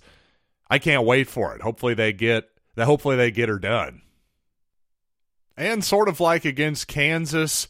I 0.70 0.80
can't 0.80 1.06
wait 1.06 1.28
for 1.28 1.56
it. 1.56 1.62
Hopefully 1.62 1.94
they 1.94 2.14
get. 2.14 2.50
Hopefully 2.78 3.18
they 3.18 3.30
get 3.30 3.50
her 3.50 3.60
done. 3.60 4.04
And 5.60 5.84
sort 5.84 6.08
of 6.08 6.22
like 6.22 6.46
against 6.46 6.88
Kansas, 6.88 7.68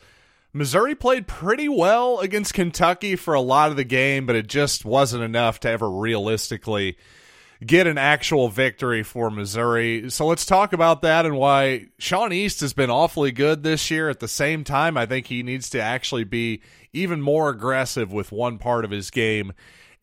Missouri 0.53 0.93
played 0.93 1.25
pretty 1.25 1.67
well 1.67 2.19
against 2.19 2.53
Kentucky 2.53 3.15
for 3.15 3.33
a 3.33 3.41
lot 3.41 3.71
of 3.71 3.77
the 3.77 3.83
game, 3.83 4.27
but 4.27 4.35
it 4.35 4.47
just 4.47 4.85
wasn't 4.85 5.23
enough 5.23 5.59
to 5.61 5.69
ever 5.69 5.89
realistically 5.89 6.97
get 7.65 7.87
an 7.87 7.97
actual 7.97 8.47
victory 8.47 9.01
for 9.01 9.31
Missouri. 9.31 10.07
So 10.11 10.27
let's 10.27 10.45
talk 10.45 10.71
about 10.71 11.01
that 11.01 11.25
and 11.25 11.35
why 11.35 11.87
Sean 11.97 12.31
East 12.31 12.61
has 12.61 12.73
been 12.73 12.91
awfully 12.91 13.31
good 13.31 13.63
this 13.63 13.89
year. 13.89 14.07
At 14.07 14.19
the 14.19 14.27
same 14.27 14.63
time, 14.63 14.95
I 14.95 15.07
think 15.07 15.25
he 15.25 15.41
needs 15.41 15.67
to 15.71 15.81
actually 15.81 16.25
be 16.25 16.61
even 16.93 17.23
more 17.23 17.49
aggressive 17.49 18.13
with 18.13 18.31
one 18.31 18.59
part 18.59 18.85
of 18.85 18.91
his 18.91 19.09
game 19.09 19.51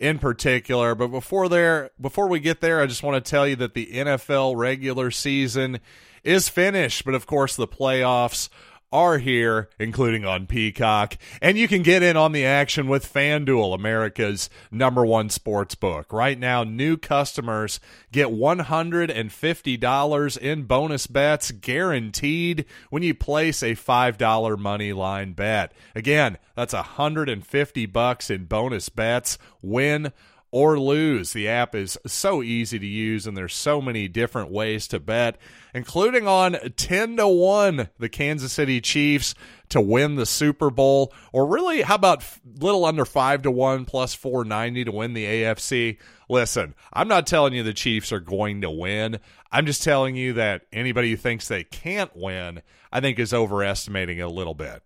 in 0.01 0.19
particular. 0.19 0.97
But 0.97 1.09
before 1.09 1.49
there 1.49 1.91
before 2.01 2.29
we 2.29 2.41
get 2.41 2.61
there, 2.61 2.81
I 2.83 2.87
just 2.87 3.05
want 3.05 3.25
to 3.25 3.31
tell 3.31 3.47
you 3.47 3.57
that 3.57 3.75
the 3.75 3.87
NFL 3.87 4.57
regular 4.57 5.13
season 5.13 5.79
is 6.27 6.49
finished, 6.49 7.05
but 7.05 7.15
of 7.15 7.27
course 7.27 7.57
the 7.57 7.69
playoffs 7.69 8.49
are 8.93 9.19
here, 9.19 9.69
including 9.79 10.25
on 10.25 10.47
Peacock. 10.47 11.19
And 11.43 11.59
you 11.59 11.69
can 11.69 11.83
get 11.83 12.03
in 12.03 12.17
on 12.17 12.33
the 12.33 12.47
action 12.47 12.89
with 12.89 13.13
FanDuel, 13.13 13.75
America's 13.75 14.49
number 14.71 15.05
one 15.05 15.29
sports 15.29 15.75
book. 15.75 16.11
Right 16.13 16.39
now, 16.39 16.65
new 16.65 16.97
customers 16.97 17.79
get 18.13 18.29
$150 18.29 20.39
in 20.39 20.63
bonus 20.63 21.07
bets 21.07 21.51
guaranteed 21.51 22.65
when 22.91 23.03
you 23.03 23.15
place 23.15 23.63
a 23.63 23.75
$5 23.75 24.59
money 24.59 24.93
line 24.93 25.33
bet. 25.33 25.73
Again, 25.95 26.39
that's 26.55 26.73
150 26.73 27.87
bucks 27.87 28.31
in 28.31 28.45
bonus 28.45 28.89
bets. 28.89 29.37
Win 29.63 30.13
or 30.57 30.81
lose. 30.81 31.35
The 31.35 31.49
app 31.49 31.75
is 31.75 31.99
so 32.07 32.43
easy 32.43 32.79
to 32.79 32.87
use 32.87 33.27
and 33.27 33.37
there's 33.37 33.55
so 33.55 33.83
many 33.83 34.09
different 34.09 34.51
ways 34.51 34.89
to 34.89 34.99
bet, 34.99 35.37
including 35.75 36.27
on 36.27 36.57
10 36.79 37.19
to 37.19 37.29
1 37.29 37.91
the 37.99 38.09
Kansas 38.09 38.55
City 38.55 38.81
Chiefs 38.81 39.35
to 39.69 39.83
win 39.83 40.15
the 40.15 40.25
Super 40.25 40.71
Bowl 40.71 41.13
or 41.31 41.45
really 41.45 41.83
how 41.83 41.97
about 41.97 42.25
little 42.59 42.87
under 42.87 43.05
5 43.05 43.43
to 43.43 43.51
1 43.51 43.85
plus 43.85 44.15
490 44.15 44.85
to 44.87 44.93
win 44.93 45.13
the 45.13 45.27
AFC. 45.27 45.99
Listen, 46.31 46.75
I'm 46.91 47.07
not 47.07 47.27
telling 47.27 47.53
you 47.53 47.63
the 47.63 47.75
Chiefs 47.75 48.11
are 48.11 48.19
going 48.19 48.63
to 48.63 48.71
win. 48.71 49.21
I'm 49.53 49.67
just 49.67 49.83
telling 49.83 50.17
you 50.17 50.33
that 50.33 50.63
anybody 50.73 51.11
who 51.11 51.19
thinks 51.19 51.49
they 51.49 51.65
can't 51.65 52.17
win, 52.17 52.63
I 52.91 53.03
think 53.03 53.19
is 53.19 53.35
overestimating 53.35 54.23
a 54.23 54.29
little 54.29 54.55
bit. 54.55 54.83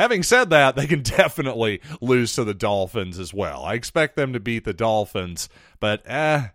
Having 0.00 0.22
said 0.22 0.48
that, 0.48 0.76
they 0.76 0.86
can 0.86 1.02
definitely 1.02 1.82
lose 2.00 2.34
to 2.34 2.42
the 2.42 2.54
Dolphins 2.54 3.18
as 3.18 3.34
well. 3.34 3.64
I 3.64 3.74
expect 3.74 4.16
them 4.16 4.32
to 4.32 4.40
beat 4.40 4.64
the 4.64 4.72
Dolphins, 4.72 5.50
but 5.78 6.00
eh, 6.06 6.48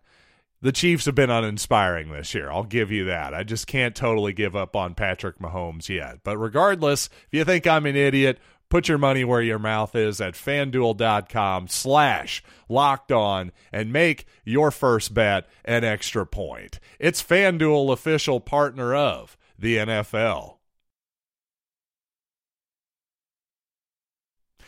the 0.64 0.72
Chiefs 0.72 1.06
have 1.06 1.14
been 1.14 1.30
uninspiring 1.30 2.12
this 2.12 2.34
year. 2.34 2.50
I'll 2.50 2.64
give 2.64 2.92
you 2.92 3.06
that. 3.06 3.36
I 3.36 3.44
just 3.44 3.68
can't 3.68 3.96
totally 3.96 4.34
give 4.34 4.56
up 4.56 4.76
on 4.76 4.96
Patrick 4.96 5.38
Mahomes 5.38 5.90
yet. 5.90 6.22
But 6.24 6.40
regardless, 6.40 7.08
if 7.28 7.38
you 7.38 7.46
think 7.46 7.68
I'm 7.68 7.86
an 7.86 7.96
idiot, 7.96 8.40
put 8.70 8.88
your 8.88 8.98
money 8.98 9.24
where 9.24 9.44
your 9.44 9.60
mouth 9.60 9.96
is 9.96 10.20
at 10.20 10.34
fanduel.com 10.34 11.68
slash 11.68 12.44
locked 12.68 13.12
on 13.12 13.52
and 13.72 13.94
make 13.94 14.26
your 14.44 14.72
first 14.72 15.14
bet 15.14 15.48
an 15.64 15.84
extra 15.84 16.26
point. 16.26 16.80
It's 16.98 17.22
FanDuel 17.22 17.94
official 17.94 18.40
partner 18.40 18.96
of 18.96 19.38
the 19.60 19.78
NFL. 19.78 20.55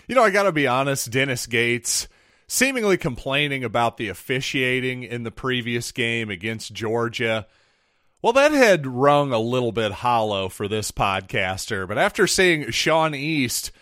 You 0.08 0.16
know, 0.16 0.24
I 0.24 0.30
got 0.30 0.44
to 0.44 0.54
be 0.54 0.68
honest, 0.68 1.12
Dennis 1.12 1.46
Gates 1.48 2.08
seemingly 2.48 2.96
complaining 2.96 3.66
about 3.66 3.98
the 3.98 4.08
officiating 4.08 5.04
in 5.04 5.24
the 5.24 5.32
previous 5.32 5.92
game 5.92 6.30
against 6.30 6.72
Georgia. 6.72 7.46
Well, 8.22 8.32
that 8.32 8.54
had 8.54 8.88
rung 8.88 9.34
a 9.34 9.40
little 9.40 9.74
bit 9.74 9.92
hollow 9.92 10.48
for 10.48 10.70
this 10.70 10.92
podcaster, 10.92 11.86
but 11.86 11.98
after 11.98 12.26
seeing 12.26 12.72
Sean 12.72 13.14
East 13.14 13.74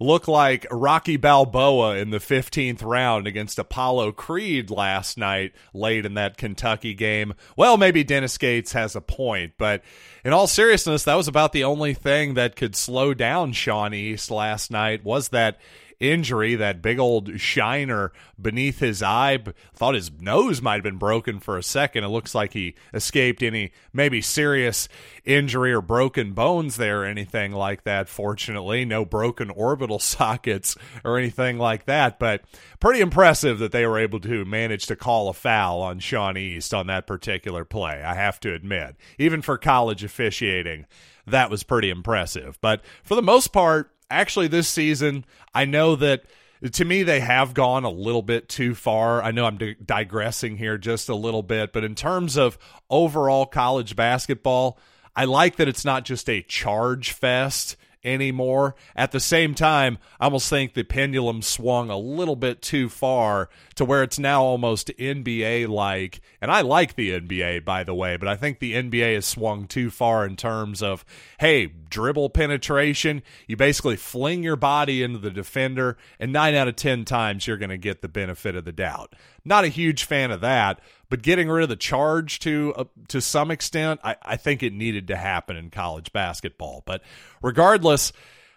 look 0.00 0.26
like 0.26 0.66
Rocky 0.70 1.16
Balboa 1.16 1.96
in 1.96 2.10
the 2.10 2.18
15th 2.18 2.82
round 2.82 3.26
against 3.26 3.58
Apollo 3.58 4.12
Creed 4.12 4.70
last 4.70 5.18
night, 5.18 5.52
late 5.74 6.06
in 6.06 6.14
that 6.14 6.38
Kentucky 6.38 6.94
game. 6.94 7.34
Well, 7.56 7.76
maybe 7.76 8.02
Dennis 8.02 8.38
Gates 8.38 8.72
has 8.72 8.96
a 8.96 9.00
point, 9.00 9.52
but 9.58 9.82
in 10.24 10.32
all 10.32 10.46
seriousness, 10.46 11.04
that 11.04 11.14
was 11.14 11.28
about 11.28 11.52
the 11.52 11.64
only 11.64 11.94
thing 11.94 12.34
that 12.34 12.56
could 12.56 12.74
slow 12.74 13.12
down 13.12 13.52
Sean 13.52 13.92
East 13.92 14.30
last 14.30 14.70
night 14.70 15.04
was 15.04 15.28
that 15.28 15.58
injury, 16.00 16.54
that 16.54 16.82
big 16.82 16.98
old 16.98 17.38
shiner 17.38 18.12
beneath 18.40 18.80
his 18.80 19.02
eye. 19.02 19.38
Thought 19.74 19.94
his 19.94 20.10
nose 20.20 20.60
might 20.60 20.76
have 20.76 20.82
been 20.82 20.96
broken 20.96 21.38
for 21.38 21.56
a 21.56 21.62
second. 21.62 22.04
It 22.04 22.08
looks 22.08 22.34
like 22.34 22.54
he 22.54 22.74
escaped 22.92 23.42
any 23.42 23.72
maybe 23.92 24.22
serious 24.22 24.88
injury 25.24 25.72
or 25.72 25.82
broken 25.82 26.32
bones 26.32 26.76
there 26.76 27.02
or 27.02 27.04
anything 27.04 27.52
like 27.52 27.84
that. 27.84 28.08
Fortunately, 28.08 28.84
no 28.84 29.04
broken 29.04 29.50
orbital 29.50 29.98
sockets 30.00 30.76
or 31.04 31.18
anything 31.18 31.58
like 31.58 31.84
that. 31.84 32.18
But 32.18 32.42
pretty 32.80 33.00
impressive 33.00 33.58
that 33.58 33.72
they 33.72 33.86
were 33.86 33.98
able 33.98 34.20
to 34.20 34.44
manage 34.44 34.86
to 34.86 34.96
call 34.96 35.28
a 35.28 35.34
foul 35.34 35.82
on 35.82 35.98
Sean 35.98 36.36
East 36.36 36.72
on 36.72 36.86
that 36.86 37.06
particular 37.06 37.64
play, 37.64 38.02
I 38.02 38.14
have 38.14 38.40
to 38.40 38.54
admit. 38.54 38.96
Even 39.18 39.42
for 39.42 39.58
college 39.58 40.02
officiating, 40.02 40.86
that 41.26 41.50
was 41.50 41.62
pretty 41.62 41.90
impressive. 41.90 42.58
But 42.60 42.82
for 43.02 43.14
the 43.14 43.22
most 43.22 43.48
part, 43.48 43.92
actually 44.10 44.48
this 44.48 44.68
season, 44.68 45.24
I 45.54 45.64
know 45.64 45.96
that 45.96 46.24
to 46.72 46.84
me 46.84 47.02
they 47.02 47.20
have 47.20 47.54
gone 47.54 47.84
a 47.84 47.90
little 47.90 48.22
bit 48.22 48.48
too 48.48 48.74
far. 48.74 49.22
I 49.22 49.30
know 49.30 49.46
I'm 49.46 49.56
di- 49.56 49.76
digressing 49.84 50.56
here 50.56 50.76
just 50.76 51.08
a 51.08 51.14
little 51.14 51.42
bit, 51.42 51.72
but 51.72 51.84
in 51.84 51.94
terms 51.94 52.36
of 52.36 52.58
overall 52.90 53.46
college 53.46 53.96
basketball, 53.96 54.78
I 55.16 55.24
like 55.24 55.56
that 55.56 55.68
it's 55.68 55.84
not 55.84 56.04
just 56.04 56.28
a 56.28 56.42
charge 56.42 57.12
fest 57.12 57.76
anymore. 58.04 58.74
At 58.96 59.12
the 59.12 59.20
same 59.20 59.54
time, 59.54 59.98
I 60.18 60.24
almost 60.24 60.48
think 60.48 60.74
the 60.74 60.82
pendulum 60.82 61.42
swung 61.42 61.90
a 61.90 61.98
little 61.98 62.36
bit 62.36 62.62
too 62.62 62.88
far 62.88 63.48
to 63.74 63.84
where 63.84 64.02
it's 64.02 64.18
now 64.18 64.42
almost 64.42 64.90
NBA 64.98 65.68
like. 65.68 66.20
And 66.40 66.50
I 66.50 66.62
like 66.62 66.94
the 66.94 67.20
NBA, 67.20 67.64
by 67.64 67.84
the 67.84 67.94
way, 67.94 68.16
but 68.16 68.28
I 68.28 68.36
think 68.36 68.58
the 68.58 68.74
NBA 68.74 69.14
has 69.14 69.26
swung 69.26 69.66
too 69.66 69.90
far 69.90 70.26
in 70.26 70.36
terms 70.36 70.82
of, 70.82 71.04
hey, 71.38 71.66
dribble 71.66 72.30
penetration. 72.30 73.22
You 73.46 73.56
basically 73.56 73.96
fling 73.96 74.42
your 74.42 74.56
body 74.56 75.02
into 75.02 75.18
the 75.18 75.30
defender, 75.30 75.96
and 76.18 76.32
nine 76.32 76.54
out 76.54 76.68
of 76.68 76.76
10 76.76 77.04
times 77.04 77.46
you're 77.46 77.56
going 77.56 77.70
to 77.70 77.78
get 77.78 78.02
the 78.02 78.08
benefit 78.08 78.54
of 78.54 78.64
the 78.64 78.72
doubt. 78.72 79.14
Not 79.44 79.64
a 79.64 79.68
huge 79.68 80.04
fan 80.04 80.30
of 80.30 80.40
that, 80.42 80.80
but 81.10 81.22
getting 81.22 81.48
rid 81.48 81.64
of 81.64 81.68
the 81.68 81.76
charge 81.76 82.38
to 82.40 82.72
uh, 82.76 82.84
to 83.08 83.20
some 83.20 83.50
extent, 83.50 84.00
I, 84.02 84.16
I 84.22 84.36
think 84.36 84.62
it 84.62 84.72
needed 84.72 85.08
to 85.08 85.16
happen 85.16 85.56
in 85.56 85.68
college 85.70 86.12
basketball. 86.12 86.82
But 86.86 87.02
regardless, 87.42 88.12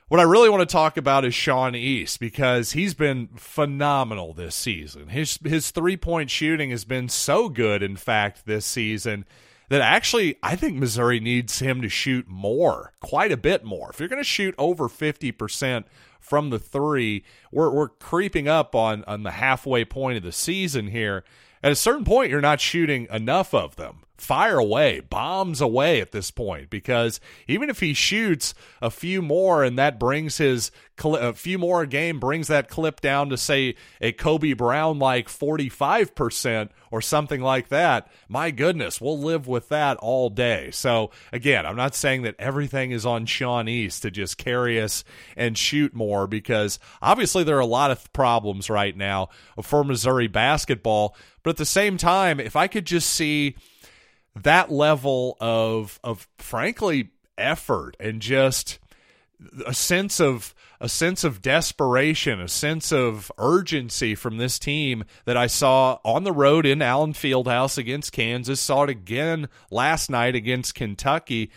what 0.08 0.20
I 0.20 0.24
really 0.24 0.50
want 0.50 0.62
to 0.62 0.72
talk 0.72 0.96
about 0.96 1.26
is 1.26 1.34
Sean 1.34 1.76
East 1.76 2.20
because 2.20 2.74
he's 2.74 2.94
been 2.94 3.30
phenomenal 3.36 4.34
this 4.34 4.56
season. 4.56 5.10
His 5.10 5.40
his 5.44 5.72
three 5.72 5.98
point 5.98 6.30
shooting 6.30 6.70
has 6.70 6.86
been 6.86 7.10
so 7.10 7.50
good, 7.50 7.82
in 7.82 7.96
fact, 7.96 8.46
this 8.46 8.66
season 8.66 9.26
that 9.70 9.82
actually 9.82 10.38
I 10.44 10.56
think 10.56 10.78
Missouri 10.78 11.20
needs 11.20 11.58
him 11.60 11.82
to 11.82 11.90
shoot 11.90 12.28
more, 12.28 12.94
quite 13.00 13.32
a 13.32 13.38
bit 13.38 13.64
more. 13.64 13.90
If 13.90 14.00
you're 14.00 14.10
going 14.10 14.22
to 14.22 14.24
shoot 14.24 14.54
over 14.60 14.88
fifty 14.88 15.32
percent 15.32 15.88
from 16.20 16.52
the 16.52 16.60
three, 16.60 17.24
we're 17.52 17.72
we're 17.72 17.90
creeping 17.90 18.48
up 18.48 18.76
on 18.76 19.04
on 19.06 19.24
the 19.24 19.32
halfway 19.32 19.84
point 19.84 20.18
of 20.18 20.24
the 20.24 20.32
season 20.32 20.88
here. 20.90 21.24
At 21.64 21.72
a 21.72 21.76
certain 21.76 22.04
point, 22.04 22.30
you're 22.30 22.42
not 22.42 22.60
shooting 22.60 23.08
enough 23.10 23.54
of 23.54 23.78
them. 23.78 24.00
Fire 24.18 24.60
away, 24.60 25.00
bombs 25.00 25.60
away 25.60 26.00
at 26.00 26.12
this 26.12 26.30
point, 26.30 26.70
because 26.70 27.20
even 27.48 27.70
if 27.70 27.80
he 27.80 27.94
shoots 27.94 28.54
a 28.82 28.92
few 28.92 29.22
more 29.22 29.64
and 29.64 29.78
that 29.78 30.00
brings 30.00 30.38
his 30.38 30.72
a 31.04 31.34
few 31.34 31.58
more 31.58 31.82
a 31.82 31.88
game 31.88 32.20
brings 32.20 32.48
that 32.48 32.70
clip 32.70 33.02
down 33.02 33.30
to 33.30 33.38
say 33.38 33.76
a 34.00 34.12
Kobe 34.12 34.54
Brown 34.54 35.00
like 35.00 35.28
45% 35.28 36.70
or 36.92 37.02
something 37.02 37.42
like 37.42 37.70
that, 37.70 38.08
my 38.30 38.52
goodness, 38.52 39.02
we'll 39.02 39.20
live 39.20 39.48
with 39.48 39.70
that 39.70 39.98
all 39.98 40.30
day. 40.30 40.70
So 40.72 41.10
again, 41.32 41.66
I'm 41.66 41.76
not 41.76 41.96
saying 41.96 42.22
that 42.22 42.36
everything 42.38 42.92
is 42.92 43.06
on 43.06 43.26
Sean 43.26 43.68
East 43.68 44.04
to 44.04 44.12
just 44.12 44.38
carry 44.38 44.80
us 44.80 45.04
and 45.36 45.58
shoot 45.58 45.96
more 45.96 46.28
because 46.28 46.78
obviously 47.02 47.44
there 47.44 47.58
are 47.58 47.62
a 47.62 47.66
lot 47.66 47.92
of 47.92 48.14
problems 48.14 48.70
right 48.70 48.96
now 48.96 49.30
for 49.62 49.84
Missouri 49.84 50.28
basketball, 50.28 51.16
but 51.42 51.52
at 51.52 51.58
the 51.58 51.66
same 51.66 51.98
time, 51.98 52.40
if 52.40 52.56
I 52.56 52.68
could 52.68 52.86
just 52.86 53.10
see 53.10 53.56
that 54.42 54.72
level 54.72 55.38
of 55.40 56.00
of 56.04 56.28
frankly 56.38 57.10
effort 57.38 57.96
and 58.00 58.22
just 58.22 58.80
a 59.66 59.74
sense 59.74 60.20
of 60.20 60.56
a 60.80 60.90
sense 60.90 61.24
of 61.24 61.42
desperation, 61.42 62.42
a 62.42 62.48
sense 62.48 62.92
of 62.92 63.32
urgency 63.38 64.16
from 64.16 64.38
this 64.38 64.60
team 64.60 65.06
that 65.24 65.38
I 65.38 65.48
saw 65.48 66.00
on 66.04 66.26
the 66.26 66.34
road 66.34 66.66
in 66.66 66.82
Allen 66.82 67.14
Fieldhouse 67.14 67.78
against 67.78 68.12
Kansas, 68.12 68.60
saw 68.60 68.84
it 68.84 68.90
again 68.90 69.48
last 69.72 70.10
night 70.10 70.36
against 70.36 70.76
Kentucky. 70.76 71.52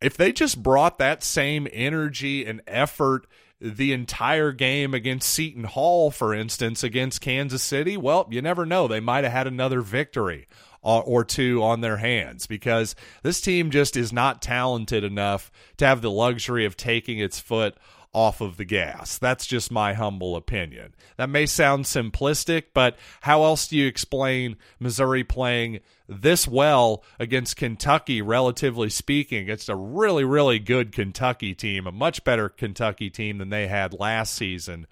If 0.00 0.16
they 0.16 0.32
just 0.32 0.62
brought 0.62 0.96
that 0.98 1.22
same 1.22 1.68
energy 1.70 2.46
and 2.46 2.62
effort 2.66 3.26
the 3.60 3.92
entire 3.92 4.52
game 4.52 4.94
against 4.94 5.28
Seton 5.28 5.64
Hall, 5.64 6.10
for 6.10 6.34
instance, 6.34 6.82
against 6.82 7.20
Kansas 7.20 7.62
City, 7.62 7.96
well, 7.98 8.26
you 8.30 8.40
never 8.40 8.64
know. 8.64 8.88
They 8.88 9.00
might 9.00 9.24
have 9.24 9.32
had 9.32 9.46
another 9.46 9.82
victory 9.82 10.46
Uh, 10.86 11.00
or 11.00 11.24
two 11.24 11.64
on 11.64 11.80
their 11.80 11.96
hands 11.96 12.46
because 12.46 12.94
this 13.24 13.40
team 13.40 13.70
just 13.70 13.96
is 13.96 14.12
not 14.12 14.40
talented 14.40 15.02
enough 15.02 15.50
to 15.76 15.84
have 15.84 16.00
the 16.00 16.10
luxury 16.12 16.64
of 16.64 16.76
taking 16.76 17.18
its 17.18 17.40
foot 17.40 17.76
off 18.16 18.40
of 18.40 18.56
the 18.56 18.64
gas. 18.64 19.18
That's 19.18 19.46
just 19.46 19.72
my 19.72 19.94
humble 19.94 20.36
opinion. 20.36 20.94
That 21.16 21.28
may 21.28 21.44
sound 21.44 21.86
simplistic, 21.86 22.66
but 22.72 22.96
how 23.20 23.42
else 23.42 23.66
do 23.66 23.76
you 23.76 23.86
explain 23.86 24.56
Missouri 24.78 25.24
playing 25.24 25.80
this 26.08 26.46
well 26.46 27.02
against 27.18 27.56
Kentucky, 27.56 28.22
relatively 28.22 28.88
speaking, 28.88 29.42
against 29.42 29.68
a 29.68 29.74
really, 29.74 30.24
really 30.24 30.58
good 30.60 30.92
Kentucky 30.92 31.52
team, 31.52 31.86
a 31.86 31.92
much 31.92 32.24
better 32.24 32.48
Kentucky 32.48 33.10
team 33.10 33.38
than 33.38 33.50
they 33.50 33.66
had 33.66 33.92
last 33.92 34.34
season? 34.34 34.86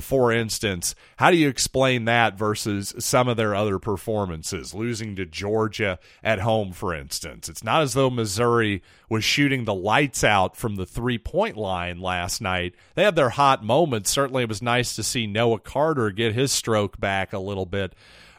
For 0.00 0.32
instance, 0.32 0.94
how 1.18 1.30
do 1.30 1.36
you 1.36 1.48
explain 1.48 2.06
that 2.06 2.38
versus 2.38 2.94
some 2.98 3.28
of 3.28 3.36
their 3.36 3.54
other 3.54 3.78
performances? 3.78 4.72
Losing 4.72 5.16
to 5.16 5.26
Georgia 5.26 5.98
at 6.24 6.40
home, 6.40 6.72
for 6.72 6.94
instance. 6.94 7.48
It's 7.48 7.62
not 7.62 7.82
as 7.82 7.92
though 7.92 8.08
Missouri 8.08 8.82
was 9.10 9.22
shooting 9.22 9.64
the 9.64 9.74
lights 9.74 10.24
out 10.24 10.56
from 10.56 10.76
the 10.76 10.86
three 10.86 11.18
point 11.18 11.58
line 11.58 12.00
last 12.00 12.40
night. 12.40 12.74
They 12.94 13.04
had 13.04 13.16
their 13.16 13.30
hot 13.30 13.62
moments. 13.62 14.10
Certainly, 14.10 14.44
it 14.44 14.48
was 14.48 14.62
nice 14.62 14.96
to 14.96 15.02
see 15.02 15.26
Noah 15.26 15.60
Carter 15.60 16.10
get 16.10 16.34
his 16.34 16.52
stroke 16.52 16.98
back 16.98 17.34
a 17.34 17.38
little 17.38 17.66
bit 17.66 17.94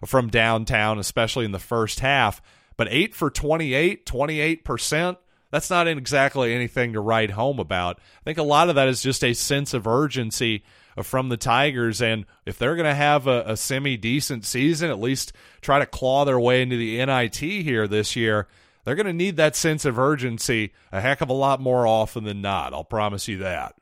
from 0.05 0.29
downtown, 0.29 0.97
especially 0.97 1.45
in 1.45 1.51
the 1.51 1.59
first 1.59 1.99
half. 1.99 2.41
But 2.77 2.87
8 2.89 3.13
for 3.13 3.29
28, 3.29 4.05
28%, 4.05 5.17
that's 5.51 5.69
not 5.69 5.87
exactly 5.87 6.53
anything 6.53 6.93
to 6.93 6.99
write 6.99 7.29
home 7.31 7.59
about. 7.59 7.99
I 7.99 8.23
think 8.25 8.39
a 8.39 8.43
lot 8.43 8.69
of 8.69 8.75
that 8.75 8.87
is 8.87 9.03
just 9.03 9.23
a 9.23 9.35
sense 9.35 9.75
of 9.75 9.85
urgency 9.85 10.63
Uh, 10.97 11.03
from 11.03 11.29
the 11.29 11.37
Tigers. 11.37 12.01
And 12.01 12.25
if 12.45 12.57
they're 12.57 12.75
going 12.75 12.89
to 12.89 12.95
have 12.95 13.27
a, 13.27 13.43
a 13.47 13.57
semi 13.57 13.97
decent 13.97 14.45
season, 14.45 14.89
at 14.89 14.99
least 14.99 15.33
try 15.61 15.79
to 15.79 15.85
claw 15.85 16.25
their 16.25 16.39
way 16.39 16.61
into 16.61 16.77
the 16.77 17.03
NIT 17.03 17.37
here 17.37 17.87
this 17.87 18.15
year, 18.15 18.47
they're 18.83 18.95
going 18.95 19.07
to 19.07 19.13
need 19.13 19.37
that 19.37 19.55
sense 19.55 19.85
of 19.85 19.97
urgency 19.97 20.73
a 20.91 21.01
heck 21.01 21.21
of 21.21 21.29
a 21.29 21.33
lot 21.33 21.59
more 21.59 21.87
often 21.87 22.23
than 22.23 22.41
not. 22.41 22.73
I'll 22.73 22.83
promise 22.83 23.27
you 23.27 23.37
that. 23.39 23.75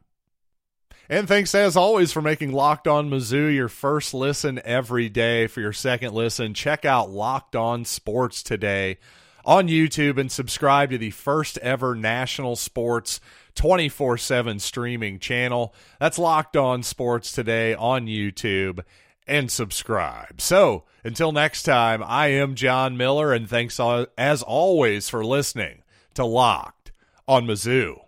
And 1.10 1.28
thanks 1.28 1.54
as 1.54 1.76
always 1.76 2.14
for 2.14 2.22
making 2.22 2.54
Locked 2.54 2.88
On 2.88 3.10
Mizzou 3.10 3.54
your 3.54 3.68
first 3.68 4.14
listen 4.14 4.62
every 4.64 5.10
day. 5.10 5.48
For 5.48 5.60
your 5.60 5.74
second 5.74 6.14
listen, 6.14 6.54
check 6.54 6.86
out 6.86 7.10
Locked 7.10 7.56
On 7.56 7.84
Sports 7.84 8.42
today 8.42 8.98
on 9.44 9.68
YouTube 9.68 10.18
and 10.18 10.32
subscribe 10.32 10.92
to 10.92 10.98
the 10.98 11.12
first 11.12 11.58
ever 11.58 11.96
national 11.96 12.56
sports 12.56 13.20
24 13.56 14.18
7 14.18 14.60
streaming 14.60 15.20
channel. 15.20 15.74
That's 16.00 16.20
Locked 16.20 16.58
On 16.58 16.84
Sports 16.84 17.32
today 17.32 17.74
on 17.74 18.08
YouTube 18.08 18.84
and 19.28 19.52
subscribe. 19.52 20.42
So 20.42 20.84
until 21.04 21.32
next 21.32 21.64
time, 21.64 22.04
I 22.04 22.28
am 22.28 22.56
John 22.56 22.98
Miller, 22.98 23.34
and 23.34 23.50
thanks 23.50 23.80
uh, 23.80 24.06
as 24.18 24.44
always 24.44 25.10
for 25.10 25.24
listening 25.26 25.84
to 26.16 26.26
Locked 26.26 26.92
on 27.28 27.46
Mizzou. 27.46 28.02